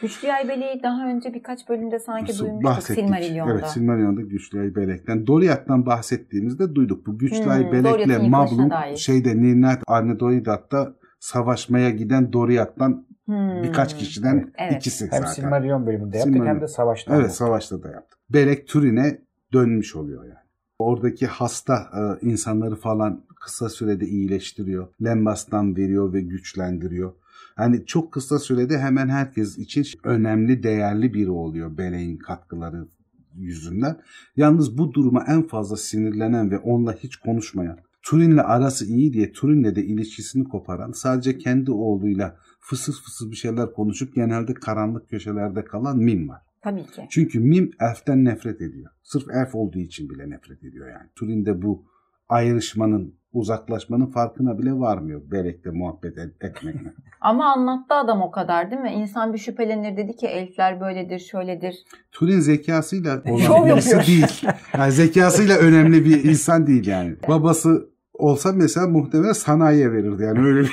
[0.00, 3.04] Güçlü Yaybeli'yi daha önce birkaç bölümde sanki Su- duymuştuk bahsettik.
[3.04, 3.52] Silmarillion'da.
[3.52, 5.26] Evet Silmarillion'da Güçlüay Belek'ten.
[5.26, 7.06] Doriath'tan bahsettiğimizde duyduk.
[7.06, 8.28] Bu Güçlüay Hmm, Belek'le Doriath'ın yıkılışına
[8.68, 13.62] Mablung şeyde Nirnaeth Arnedoidat'ta savaşmaya giden Doriath'tan Hmm.
[13.62, 14.72] birkaç kişiden Evet.
[14.76, 15.26] ikisi Hem zaten.
[15.32, 16.54] Silmarillion bölümünde yaptık Silmarillion.
[16.54, 17.10] hem de savaşta.
[17.12, 17.36] Evet anlattık.
[17.38, 18.18] savaşta da yaptık.
[18.30, 19.18] Belek Turin'e
[19.52, 20.34] dönmüş oluyor yani.
[20.78, 24.88] Oradaki hasta e, insanları falan kısa sürede iyileştiriyor.
[25.04, 27.12] Lembastan veriyor ve güçlendiriyor.
[27.56, 32.86] Hani çok kısa sürede hemen herkes için önemli, değerli biri oluyor Belek'in katkıları
[33.34, 33.96] yüzünden.
[34.36, 39.74] Yalnız bu duruma en fazla sinirlenen ve onunla hiç konuşmayan, Turin'le arası iyi diye Turin'le
[39.74, 45.98] de ilişkisini koparan, sadece kendi oğluyla fısır fısır bir şeyler konuşup genelde karanlık köşelerde kalan
[45.98, 46.42] Mim var.
[46.62, 47.06] Tabii ki.
[47.10, 48.90] Çünkü Mim elften nefret ediyor.
[49.02, 51.08] Sırf elf olduğu için bile nefret ediyor yani.
[51.16, 51.84] Turin de bu
[52.28, 55.20] ayrışmanın, uzaklaşmanın farkına bile varmıyor.
[55.30, 56.92] Belek'te muhabbet et- etmekle.
[57.20, 58.92] Ama anlattı adam o kadar değil mi?
[58.92, 61.74] İnsan bir şüphelenir dedi ki elfler böyledir, şöyledir.
[62.12, 64.42] Turin zekasıyla olan birisi değil.
[64.78, 67.16] Yani zekasıyla önemli bir insan değil yani.
[67.28, 70.72] Babası olsa mesela muhtemelen sanayiye verirdi yani öyle bir.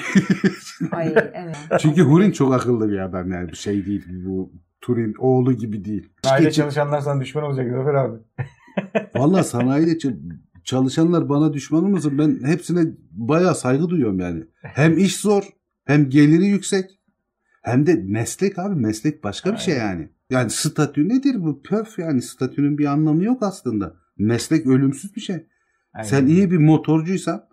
[0.91, 1.55] Ay evet.
[1.80, 4.51] Çünkü Hurin çok akıllı bir adam yani bir şey değil bu
[4.82, 6.09] Turin oğlu gibi değil.
[6.32, 8.17] Aile Geçip- çalışanlar sana düşman olacak Zafer abi.
[9.15, 9.97] Valla sanayide
[10.64, 12.18] çalışanlar bana düşman olmasın.
[12.18, 14.43] Ben hepsine bayağı saygı duyuyorum yani.
[14.61, 15.43] Hem iş zor,
[15.86, 16.99] hem geliri yüksek,
[17.61, 18.76] hem de meslek abi.
[18.76, 20.09] Meslek başka bir şey yani.
[20.30, 21.61] Yani statü nedir bu?
[21.61, 23.95] Pöf yani statünün bir anlamı yok aslında.
[24.18, 25.47] Meslek ölümsüz bir şey.
[25.93, 26.07] Aynen.
[26.07, 27.47] Sen iyi bir motorcuysan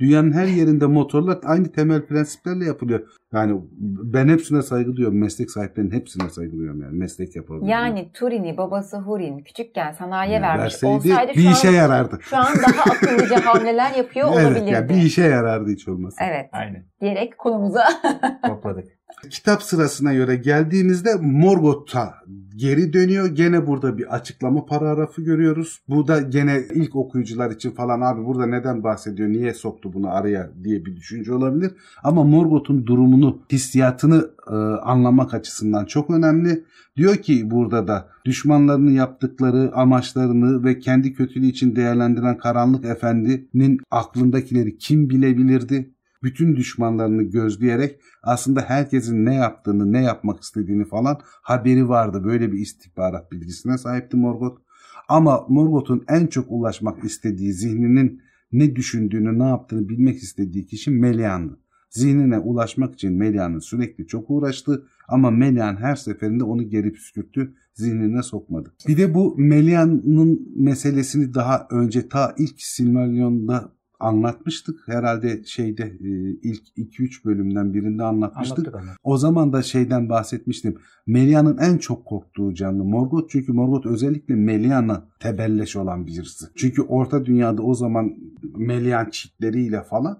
[0.00, 3.15] Dünyanın her yerinde motorlar aynı temel prensiplerle yapılıyor.
[3.36, 5.18] Yani ben hepsine saygı duyuyorum.
[5.20, 6.98] Meslek sahiplerinin hepsine saygı duyuyorum yani.
[6.98, 7.68] Meslek yapabiliyor.
[7.68, 12.18] Yani Turing'i babası Hurin küçükken sanayiye Yani vermiş verseydi olsaydı bir şu işe an, yarardı.
[12.20, 14.70] şu an daha akıllıca hamleler yapıyor evet olabilirdi.
[14.70, 16.24] yani bir işe yarardı hiç olmasa.
[16.24, 16.84] Evet Aynen.
[17.00, 17.84] Diyerek konumuza
[18.46, 18.88] Topladık.
[19.30, 22.14] Kitap sırasına göre geldiğimizde Morgoth'a
[22.56, 23.26] geri dönüyor.
[23.26, 25.80] Gene burada bir açıklama paragrafı görüyoruz.
[25.88, 30.50] Bu da gene ilk okuyucular için falan abi burada neden bahsediyor, niye soktu bunu araya
[30.64, 31.72] diye bir düşünce olabilir.
[32.04, 36.64] Ama Morgoth'un durumunu, hissiyatını e, anlamak açısından çok önemli.
[36.96, 44.78] Diyor ki burada da düşmanlarının yaptıkları amaçlarını ve kendi kötülüğü için değerlendiren karanlık efendinin aklındakileri
[44.78, 45.95] kim bilebilirdi?
[46.26, 52.24] Bütün düşmanlarını gözleyerek aslında herkesin ne yaptığını, ne yapmak istediğini falan haberi vardı.
[52.24, 54.60] Böyle bir istihbarat bilgisine sahipti Morgoth.
[55.08, 58.22] Ama Morgoth'un en çok ulaşmak istediği zihninin
[58.52, 61.60] ne düşündüğünü, ne yaptığını bilmek istediği kişi Melian'dı.
[61.90, 68.22] Zihnine ulaşmak için Melian'ın sürekli çok uğraştı ama Melian her seferinde onu geri püskürttü, zihnine
[68.22, 68.72] sokmadı.
[68.88, 74.88] Bir de bu Melian'ın meselesini daha önce ta ilk Silmarillion'da anlatmıştık.
[74.88, 76.08] Herhalde şeyde e,
[76.42, 78.58] ilk 2-3 bölümden birinde anlatmıştık.
[78.58, 79.00] Anlattık anlattık.
[79.04, 80.78] O zaman da şeyden bahsetmiştim.
[81.06, 83.28] Melia'nın en çok korktuğu canlı Morgoth.
[83.28, 86.46] Çünkü Morgoth özellikle Melia'na tebelleş olan birisi.
[86.56, 88.14] Çünkü Orta Dünya'da o zaman
[88.56, 90.18] Melian çitleriyle falan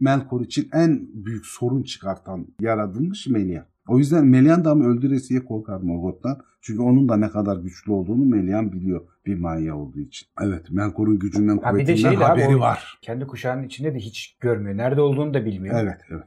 [0.00, 3.64] Melkor için en büyük sorun çıkartan yaratılmış Melia.
[3.88, 6.38] O yüzden Melian da ama öldüresiye korkar Morgoth'tan.
[6.60, 10.28] Çünkü onun da ne kadar güçlü olduğunu Melian biliyor bir manya olduğu için.
[10.42, 12.98] Evet Melkor'un gücünden Ha bir de kuvvetinden şeyle abi haberi o var.
[13.02, 14.76] kendi kuşağının içinde de hiç görmüyor.
[14.76, 15.74] Nerede olduğunu da bilmiyor.
[15.82, 16.24] Evet evet.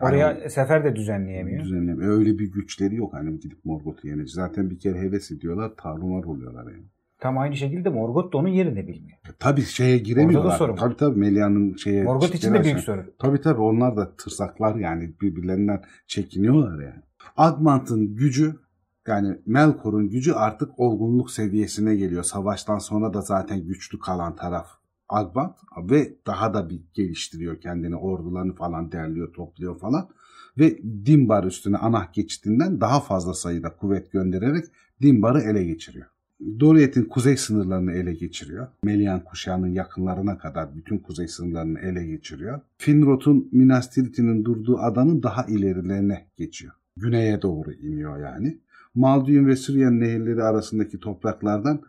[0.00, 1.64] Oraya Yani- sefer de düzenleyemiyor.
[1.64, 2.06] Düzenleme.
[2.06, 4.30] Öyle bir güçleri yok hani gidip Morgoth'u yenecek.
[4.30, 6.84] Zaten bir kere heves ediyorlar, tarumar oluyorlar yani.
[7.20, 9.18] Tam aynı şekilde Morgoth da onun yerini bilmiyor.
[9.38, 10.40] Tabii şeye giremiyorlar.
[10.40, 10.76] Orada da sorun.
[10.76, 12.02] Tabii tabii Melia'nın şeye...
[12.02, 13.10] Morgoth için de büyük aşağı- sorun.
[13.18, 17.02] Tabii tabii onlar da tırsaklar yani birbirlerinden çekiniyorlar yani.
[17.36, 18.56] Agmant'ın gücü
[19.06, 22.22] yani Melkor'un gücü artık olgunluk seviyesine geliyor.
[22.22, 24.66] Savaştan sonra da zaten güçlü kalan taraf
[25.08, 25.56] Agmant
[25.90, 30.08] ve daha da bir geliştiriyor kendini ordularını falan derliyor topluyor falan
[30.58, 34.64] ve Dimbar üstüne Anah geçitinden daha fazla sayıda kuvvet göndererek
[35.02, 36.06] Dimbar'ı ele geçiriyor.
[36.60, 38.66] Doriath'in kuzey sınırlarını ele geçiriyor.
[38.84, 42.60] Melian kuşağının yakınlarına kadar bütün kuzey sınırlarını ele geçiriyor.
[42.78, 46.72] Finrod'un Minas Tirith'in durduğu adanın daha ilerilerine geçiyor.
[46.96, 48.58] Güneye doğru iniyor yani.
[48.94, 51.80] Malduyun ve Süryan nehirleri arasındaki topraklardan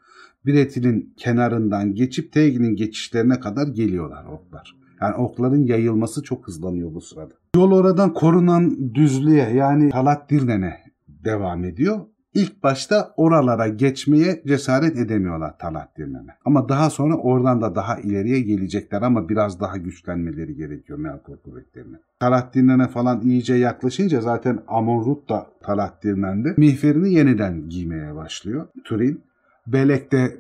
[0.46, 4.78] Biretil'in kenarından geçip Tegin'in geçişlerine kadar geliyorlar oklar.
[5.02, 7.34] Yani okların yayılması çok hızlanıyor bu sırada.
[7.56, 10.74] Yol oradan korunan düzlüğe yani Talat Dirnen'e
[11.08, 12.00] devam ediyor.
[12.38, 16.36] İlk başta oralara geçmeye cesaret edemiyorlar Talat Dirnen'e.
[16.46, 21.98] Ama daha sonra oradan da daha ileriye gelecekler ama biraz daha güçlenmeleri gerekiyor Melkor kuvvetlerine.
[22.20, 28.68] Talat Dirnen'e falan iyice yaklaşınca zaten Amon-Rut da Talat Dirnen'de mihverini yeniden giymeye başlıyor.
[28.84, 29.22] Turin.
[29.68, 30.38] Belek de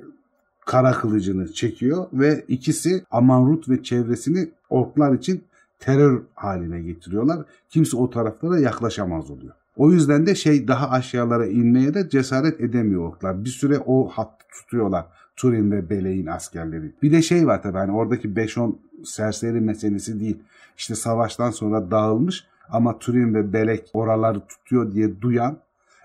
[0.65, 5.43] kara kılıcını çekiyor ve ikisi Amanrut ve çevresini orklar için
[5.79, 7.45] terör haline getiriyorlar.
[7.69, 9.53] Kimse o taraflara yaklaşamaz oluyor.
[9.78, 13.45] O yüzden de şey daha aşağılara inmeye de cesaret edemiyor orklar.
[13.45, 15.05] Bir süre o hattı tutuyorlar.
[15.36, 16.95] Turin ve Belek'in askerleri.
[17.01, 18.75] Bir de şey var tabii hani oradaki 5-10
[19.05, 20.38] serseri meselesi değil.
[20.78, 25.57] İşte savaştan sonra dağılmış ama Turin ve Belek oraları tutuyor diye duyan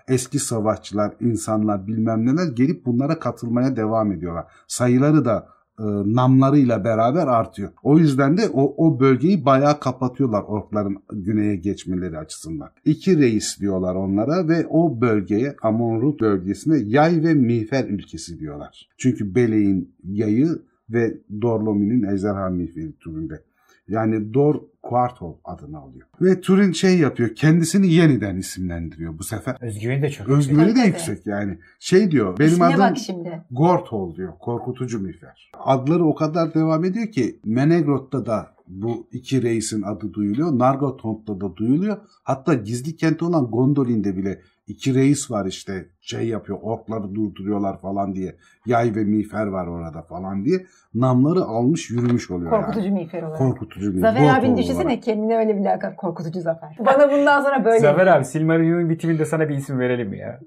[0.07, 4.45] eski savaşçılar, insanlar bilmem neler gelip bunlara katılmaya devam ediyorlar.
[4.67, 5.47] Sayıları da
[5.79, 5.83] e,
[6.15, 7.71] namlarıyla beraber artıyor.
[7.83, 12.69] O yüzden de o, o bölgeyi bayağı kapatıyorlar orkların güneye geçmeleri açısından.
[12.85, 18.89] İki reis diyorlar onlara ve o bölgeye Amonrut bölgesine yay ve miğfer ülkesi diyorlar.
[18.97, 20.59] Çünkü Belek'in yayı
[20.89, 23.43] ve Dorlomi'nin ejderha miğferi türünde.
[23.87, 26.07] Yani Dor Quartol adını alıyor.
[26.21, 29.57] Ve Turin şey yapıyor kendisini yeniden isimlendiriyor bu sefer.
[29.61, 30.87] Özgüveni de çok Özgüveni de Tabii.
[30.87, 31.57] yüksek yani.
[31.79, 33.41] Şey diyor benim İsmine adım bak şimdi.
[33.51, 34.33] Gortol diyor.
[34.39, 35.51] Korkutucu miğfer.
[35.59, 40.59] Adları o kadar devam ediyor ki Menegrot'ta da bu iki reisin adı duyuluyor.
[40.59, 41.97] Nargothrond'da da duyuluyor.
[42.23, 48.15] Hatta gizli kenti olan Gondolin'de bile iki reis var işte şey yapıyor orkları durduruyorlar falan
[48.15, 48.35] diye.
[48.65, 50.65] Yay ve miğfer var orada falan diye.
[50.93, 52.99] Namları almış yürümüş oluyor Korkutucu yani.
[52.99, 53.37] miğfer olarak.
[53.37, 54.09] Korkutucu miğfer.
[54.09, 55.03] Zafer Gortol abin düşünsene olarak.
[55.03, 56.69] kendine öyle bir lakap korkutucu Zafer.
[56.85, 57.79] Bana bundan sonra böyle.
[57.79, 60.39] Zafer abi Silmarillion'un bitiminde sana bir isim verelim mi ya?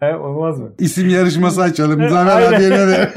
[0.00, 0.72] He, olmaz mı?
[0.78, 2.08] İsim yarışması açalım.
[2.08, 2.56] Zafer Aynen.
[2.56, 3.12] abiye ne ver?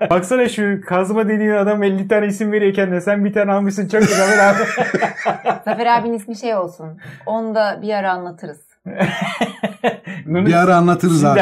[0.10, 4.00] Baksana şu kazma dediğin adam 50 tane isim veriyorken de sen bir tane almışsın çok
[4.00, 4.58] güzel Zafer abi.
[5.64, 6.86] Zafer abinin ismi şey olsun.
[7.26, 8.69] Onu da bir ara anlatırız.
[10.26, 11.40] Bir ara anlatırız abi.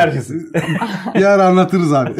[1.14, 2.10] Bir ara anlatırız abi.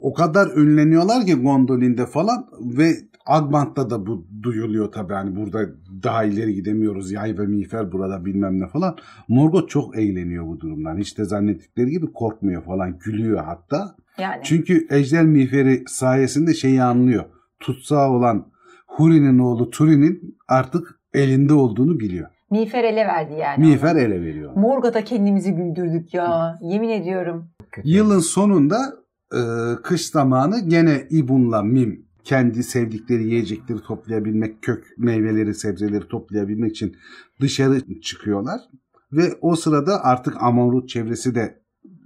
[0.00, 2.96] o kadar ünleniyorlar ki Gondolin'de falan ve
[3.26, 5.58] Agbant'ta da bu duyuluyor tabii hani burada
[6.02, 8.96] daha ileri gidemiyoruz yay ve miğfer burada bilmem ne falan.
[9.28, 10.98] Morgoth çok eğleniyor bu durumdan.
[10.98, 13.96] Hiç de zannettikleri gibi korkmuyor falan gülüyor hatta.
[14.18, 14.40] Yani.
[14.42, 17.24] Çünkü ejder miğferi sayesinde şeyi anlıyor.
[17.60, 18.46] Tutsağı olan
[18.86, 22.35] Huri'nin oğlu Turi'nin artık elinde olduğunu biliyor.
[22.50, 23.66] Miğfer ele verdi yani.
[23.66, 24.52] Miğfer ele veriyor.
[24.56, 26.58] Morgoth'a kendimizi güldürdük ya.
[26.62, 27.48] Yemin ediyorum.
[27.84, 28.78] Yılın sonunda
[29.32, 29.40] e,
[29.82, 36.96] kış zamanı gene İbun'la Mim kendi sevdikleri yiyecekleri toplayabilmek, kök meyveleri, sebzeleri toplayabilmek için
[37.40, 38.60] dışarı çıkıyorlar.
[39.12, 41.60] Ve o sırada artık Amonrut çevresi de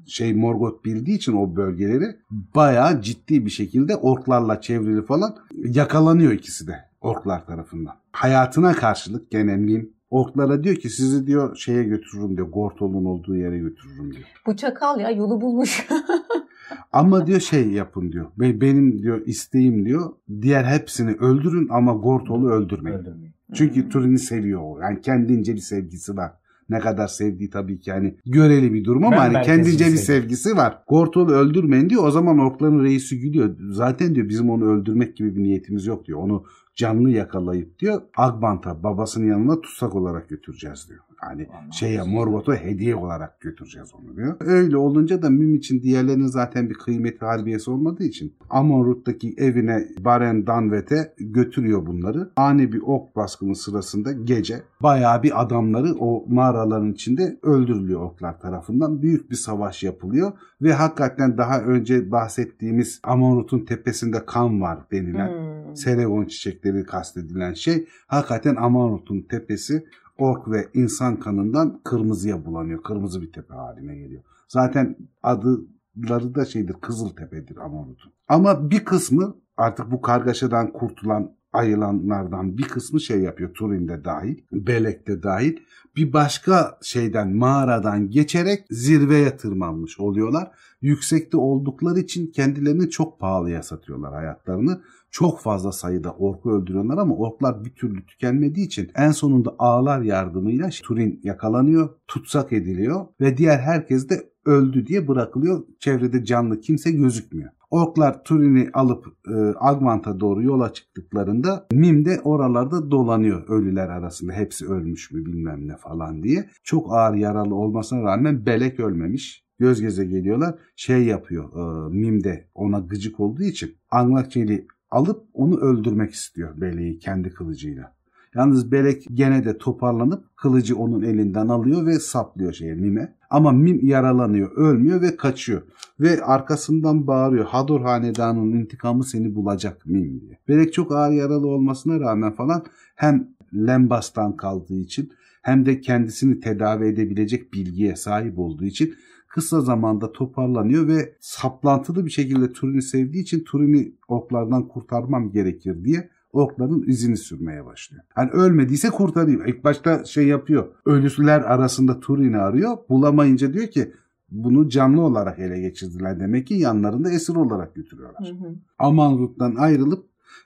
[0.06, 6.66] şey Morgoth bildiği için o bölgeleri bayağı ciddi bir şekilde orklarla çevrili falan yakalanıyor ikisi
[6.66, 7.94] de orklar tarafından.
[8.12, 12.48] Hayatına karşılık gene Mim orklara diyor ki sizi diyor şeye götürürüm diyor.
[12.48, 14.24] Gortol'un olduğu yere götürürüm diyor.
[14.46, 15.86] Bu çakal ya yolu bulmuş.
[16.92, 18.26] Ama diyor şey yapın diyor.
[18.40, 20.10] Be- Benim diyor isteğim diyor.
[20.42, 22.98] Diğer hepsini öldürün ama Gortol'u öldürmeyin.
[22.98, 23.34] Öldürmeyin.
[23.54, 24.78] Çünkü Turin'i seviyor o.
[24.80, 26.32] Yani kendince bir sevgisi var.
[26.68, 29.98] Ne kadar sevdiği tabii ki yani göreli bir durum ama Ben hani kendince bir sevgi.
[29.98, 30.78] sevgisi var.
[30.88, 32.04] Gortol'u öldürmeyin diyor.
[32.06, 33.56] O zaman orkların reisi gülüyor.
[33.70, 36.18] Zaten diyor bizim onu öldürmek gibi bir niyetimiz yok diyor.
[36.22, 36.44] Onu
[36.80, 41.00] canlı yakalayıp diyor Agbant'a babasının yanına tutsak olarak götüreceğiz diyor.
[41.22, 41.70] Yani Aman.
[41.70, 44.36] şeye Morgoth'a hediye olarak götüreceğiz onu diyor.
[44.40, 50.46] Öyle olunca da Mim için diğerlerinin zaten bir kıymeti harbiyesi olmadığı için Amon-Rut'taki evine Baren
[50.46, 52.30] Danvet'e götürüyor bunları.
[52.36, 59.02] Ani bir ok baskını sırasında gece bayağı bir adamları o mağaraların içinde öldürülüyor orklar tarafından.
[59.02, 65.76] Büyük bir savaş yapılıyor ve hakikaten daha önce bahsettiğimiz Amon-Rut'un tepesinde kan var denilen Hmm.
[65.76, 69.84] Selegon çiçekleri kastedilen şey hakikaten Amarut'un tepesi
[70.20, 72.82] ork ve insan kanından kırmızıya bulanıyor.
[72.82, 74.22] Kırmızı bir tepe haline geliyor.
[74.48, 78.12] Zaten adları da şeydir Kızıl Tepe'dir Amarut'un.
[78.28, 83.54] Ama bir kısmı artık bu kargaşadan kurtulan ayılanlardan bir kısmı şey yapıyor.
[83.54, 85.56] Turin'de dahil, Belek'te dahil.
[85.96, 90.50] Bir başka şeyden mağaradan geçerek zirveye tırmanmış oluyorlar.
[90.82, 97.64] Yüksekte oldukları için kendilerini çok pahalıya satıyorlar hayatlarını çok fazla sayıda orku öldürüyorlar ama orklar
[97.64, 104.08] bir türlü tükenmediği için en sonunda ağlar yardımıyla Turin yakalanıyor, tutsak ediliyor ve diğer herkes
[104.08, 105.64] de öldü diye bırakılıyor.
[105.78, 107.50] Çevrede canlı kimse gözükmüyor.
[107.70, 114.32] Orklar Turin'i alıp e, Agmant'a doğru yola çıktıklarında Mim de oralarda dolanıyor ölüler arasında.
[114.32, 116.50] Hepsi ölmüş mü bilmem ne falan diye.
[116.64, 119.49] Çok ağır yaralı olmasına rağmen Belek ölmemiş.
[119.60, 120.54] Göz göze geliyorlar.
[120.76, 126.98] Şey yapıyor e, Mim de ona gıcık olduğu için Anglakçeli alıp onu öldürmek istiyor Belek'i
[126.98, 127.94] kendi kılıcıyla.
[128.34, 133.14] Yalnız Belek gene de toparlanıp kılıcı onun elinden alıyor ve saplıyor şeye Mim'e.
[133.30, 135.62] Ama Mim yaralanıyor, ölmüyor ve kaçıyor.
[136.00, 137.44] Ve arkasından bağırıyor.
[137.44, 140.38] Hador hanedanının intikamı seni bulacak Mim diye.
[140.48, 146.86] Belek çok ağır yaralı olmasına rağmen falan hem Lembas'tan kaldığı için hem de kendisini tedavi
[146.86, 148.94] edebilecek bilgiye sahip olduğu için
[149.30, 156.10] kısa zamanda toparlanıyor ve saplantılı bir şekilde Turin'i sevdiği için Turin'i orklardan kurtarmam gerekir diye
[156.32, 158.02] orkların izini sürmeye başlıyor.
[158.16, 159.46] Yani ölmediyse kurtarayım.
[159.46, 160.68] İlk başta şey yapıyor.
[160.86, 162.78] Ölüsüler arasında Turin'i arıyor.
[162.88, 163.92] Bulamayınca diyor ki
[164.30, 166.20] bunu canlı olarak ele geçirdiler.
[166.20, 168.28] Demek ki yanlarında esir olarak götürüyorlar.
[168.28, 168.54] Hı hı.
[168.78, 170.04] Amanrut'tan ayrılıp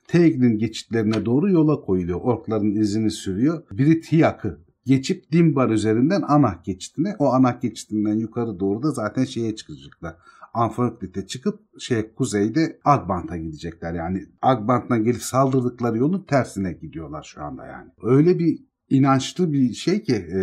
[0.08, 2.20] Tegn'in geçitlerine doğru yola koyuluyor.
[2.20, 3.62] Orkların izini sürüyor.
[3.70, 7.16] Biri Tiyak'ı geçip Dimbar üzerinden Anak geçitine.
[7.18, 10.16] O Anak geçitinden yukarı doğru da zaten şeye çıkacaklar.
[10.54, 13.94] Anfraklit'e çıkıp şey kuzeyde Agbant'a gidecekler.
[13.94, 17.90] Yani Agbant'tan gelip saldırdıkları yolun tersine gidiyorlar şu anda yani.
[18.02, 18.58] Öyle bir
[18.90, 20.38] inançlı bir şey ki e,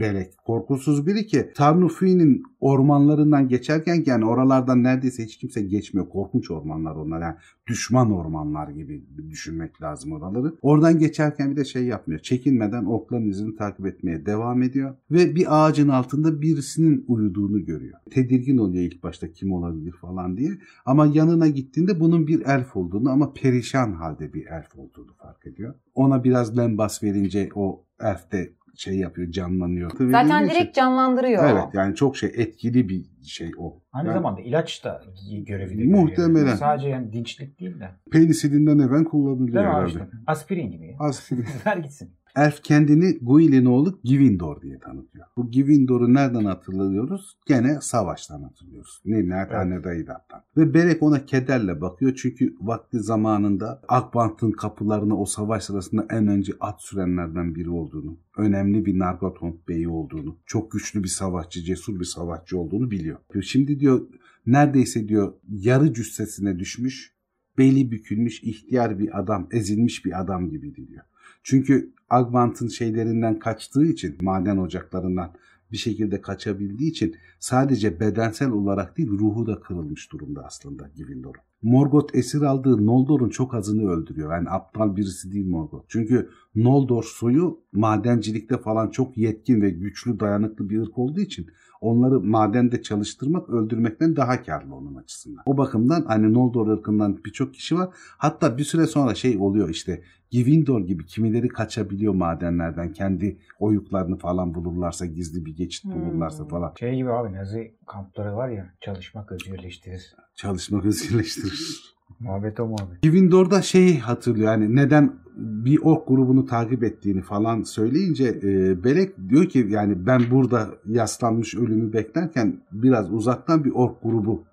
[0.00, 0.38] Belek.
[0.46, 6.08] Korkusuz biri ki Tarnufi'nin ormanlarından geçerken yani oralardan neredeyse hiç kimse geçmiyor.
[6.08, 7.20] Korkunç ormanlar onlar.
[7.20, 10.54] Yani düşman ormanlar gibi düşünmek lazım oraları.
[10.62, 12.20] Oradan geçerken bir de şey yapmıyor.
[12.20, 14.94] Çekinmeden orkların izini takip etmeye devam ediyor.
[15.10, 17.98] Ve bir ağacın altında birisinin uyuduğunu görüyor.
[18.10, 20.50] Tedirgin oluyor ilk başta kim olabilir falan diye.
[20.84, 25.74] Ama yanına gittiğinde bunun bir elf olduğunu ama perişan halde bir elf olduğunu fark ediyor.
[25.94, 29.90] Ona biraz lembas verince o elf de şey yapıyor canlanıyor.
[29.90, 31.44] Zaten Verildiği için- direkt canlandırıyor.
[31.50, 33.80] Evet yani çok şey etkili bir şey o.
[33.92, 35.02] Aynı Yani zamanda ilaç da
[35.46, 36.34] görevi de Muhtemelen.
[36.34, 36.56] görüyor.
[36.56, 37.88] Sadece yani dinçlik değil de.
[38.12, 39.88] Penisilinden evvel kullanılıyor Değil mi abi herhalde.
[39.88, 40.04] işte?
[40.26, 40.96] Aspirin gibi.
[40.98, 41.46] Aspirin.
[41.66, 42.10] Ver gitsin.
[42.36, 45.26] Elf kendini Guilin oğlu Givindor diye tanıtıyor.
[45.36, 47.36] Bu Givindor'u nereden hatırlıyoruz?
[47.46, 49.00] Gene savaştan hatırlıyoruz.
[49.04, 50.42] Nilner Tane Dayıdat'tan.
[50.56, 56.52] Ve Berek ona kederle bakıyor çünkü vakti zamanında Akbant'ın kapılarına o savaş sırasında en önce
[56.60, 62.04] at sürenlerden biri olduğunu, önemli bir Nargothrond beyi olduğunu, çok güçlü bir savaşçı, cesur bir
[62.04, 63.18] savaşçı olduğunu biliyor.
[63.42, 64.00] Şimdi diyor
[64.46, 67.16] neredeyse diyor yarı cüssesine düşmüş
[67.58, 71.04] beli bükülmüş ihtiyar bir adam, ezilmiş bir adam gibiydi diyor.
[71.48, 75.32] Çünkü Agvant'ın şeylerinden kaçtığı için, maden ocaklarından
[75.72, 81.40] bir şekilde kaçabildiği için sadece bedensel olarak değil ruhu da kırılmış durumda aslında Gryffindor'un.
[81.62, 84.32] Morgoth esir aldığı Noldor'un çok azını öldürüyor.
[84.32, 85.84] Yani aptal birisi değil Morgoth.
[85.88, 91.46] Çünkü Noldor soyu madencilikte falan çok yetkin ve güçlü dayanıklı bir ırk olduğu için
[91.86, 95.42] onları madende çalıştırmak öldürmekten daha karlı onun açısından.
[95.46, 97.88] O bakımdan hani Noldor ırkından birçok kişi var.
[98.18, 104.54] Hatta bir süre sonra şey oluyor işte Givindor gibi kimileri kaçabiliyor madenlerden kendi oyuklarını falan
[104.54, 105.92] bulurlarsa gizli bir geçit Hmm.
[105.92, 110.14] bulurlarsa falan Şey gibi abi Nazi kampları var ya çalışmak özgürleştirir.
[110.34, 111.80] çalışmak özgürleştirir.
[112.20, 113.02] Muhabbet o muhabbet.
[113.02, 119.44] Givindor'da şeyi hatırlıyor yani neden bir ork grubunu takip ettiğini falan söyleyince e, Belek diyor
[119.44, 124.44] ki yani ben burada yaslanmış ölümü beklerken biraz uzaktan bir ork grubu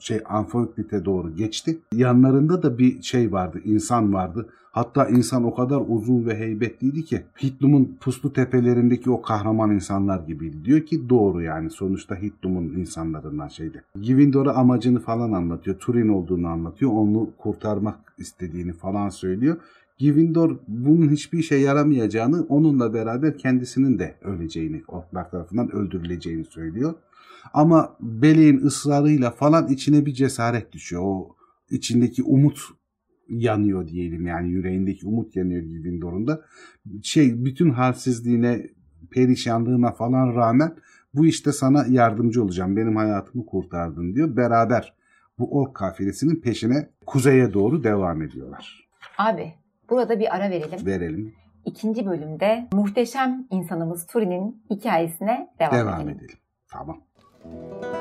[0.00, 1.78] şey Anfoiklit'e doğru geçti.
[1.92, 4.48] Yanlarında da bir şey vardı, insan vardı.
[4.72, 10.64] Hatta insan o kadar uzun ve heybetliydi ki Hitlum'un puslu tepelerindeki o kahraman insanlar gibiydi.
[10.64, 13.84] Diyor ki doğru yani sonuçta Hitlum'un insanlarından şeydi.
[14.02, 15.78] Givindor'a amacını falan anlatıyor.
[15.78, 16.90] Turin olduğunu anlatıyor.
[16.92, 19.56] Onu kurtarmak istediğini falan söylüyor.
[19.98, 26.94] Givindor bunun hiçbir işe yaramayacağını, onunla beraber kendisinin de öleceğini, orklar tarafından öldürüleceğini söylüyor.
[27.54, 31.02] Ama Belek'in ısrarıyla falan içine bir cesaret düşüyor.
[31.04, 31.36] O
[31.70, 32.58] içindeki umut
[33.28, 36.40] yanıyor diyelim yani yüreğindeki umut yanıyor Givindor'un da.
[37.02, 38.66] Şey bütün halsizliğine,
[39.10, 40.76] perişanlığına falan rağmen
[41.14, 42.76] bu işte sana yardımcı olacağım.
[42.76, 44.36] Benim hayatımı kurtardın diyor.
[44.36, 44.94] Beraber
[45.38, 48.88] bu ork kafilesinin peşine kuzeye doğru devam ediyorlar.
[49.18, 49.54] Abi
[49.90, 50.86] burada bir ara verelim.
[50.86, 51.34] Verelim,
[51.64, 56.16] İkinci bölümde muhteşem insanımız Turin'in hikayesine devam, devam edelim.
[56.16, 56.36] edelim.
[56.68, 57.00] Tamam.
[57.44, 57.97] Thank you.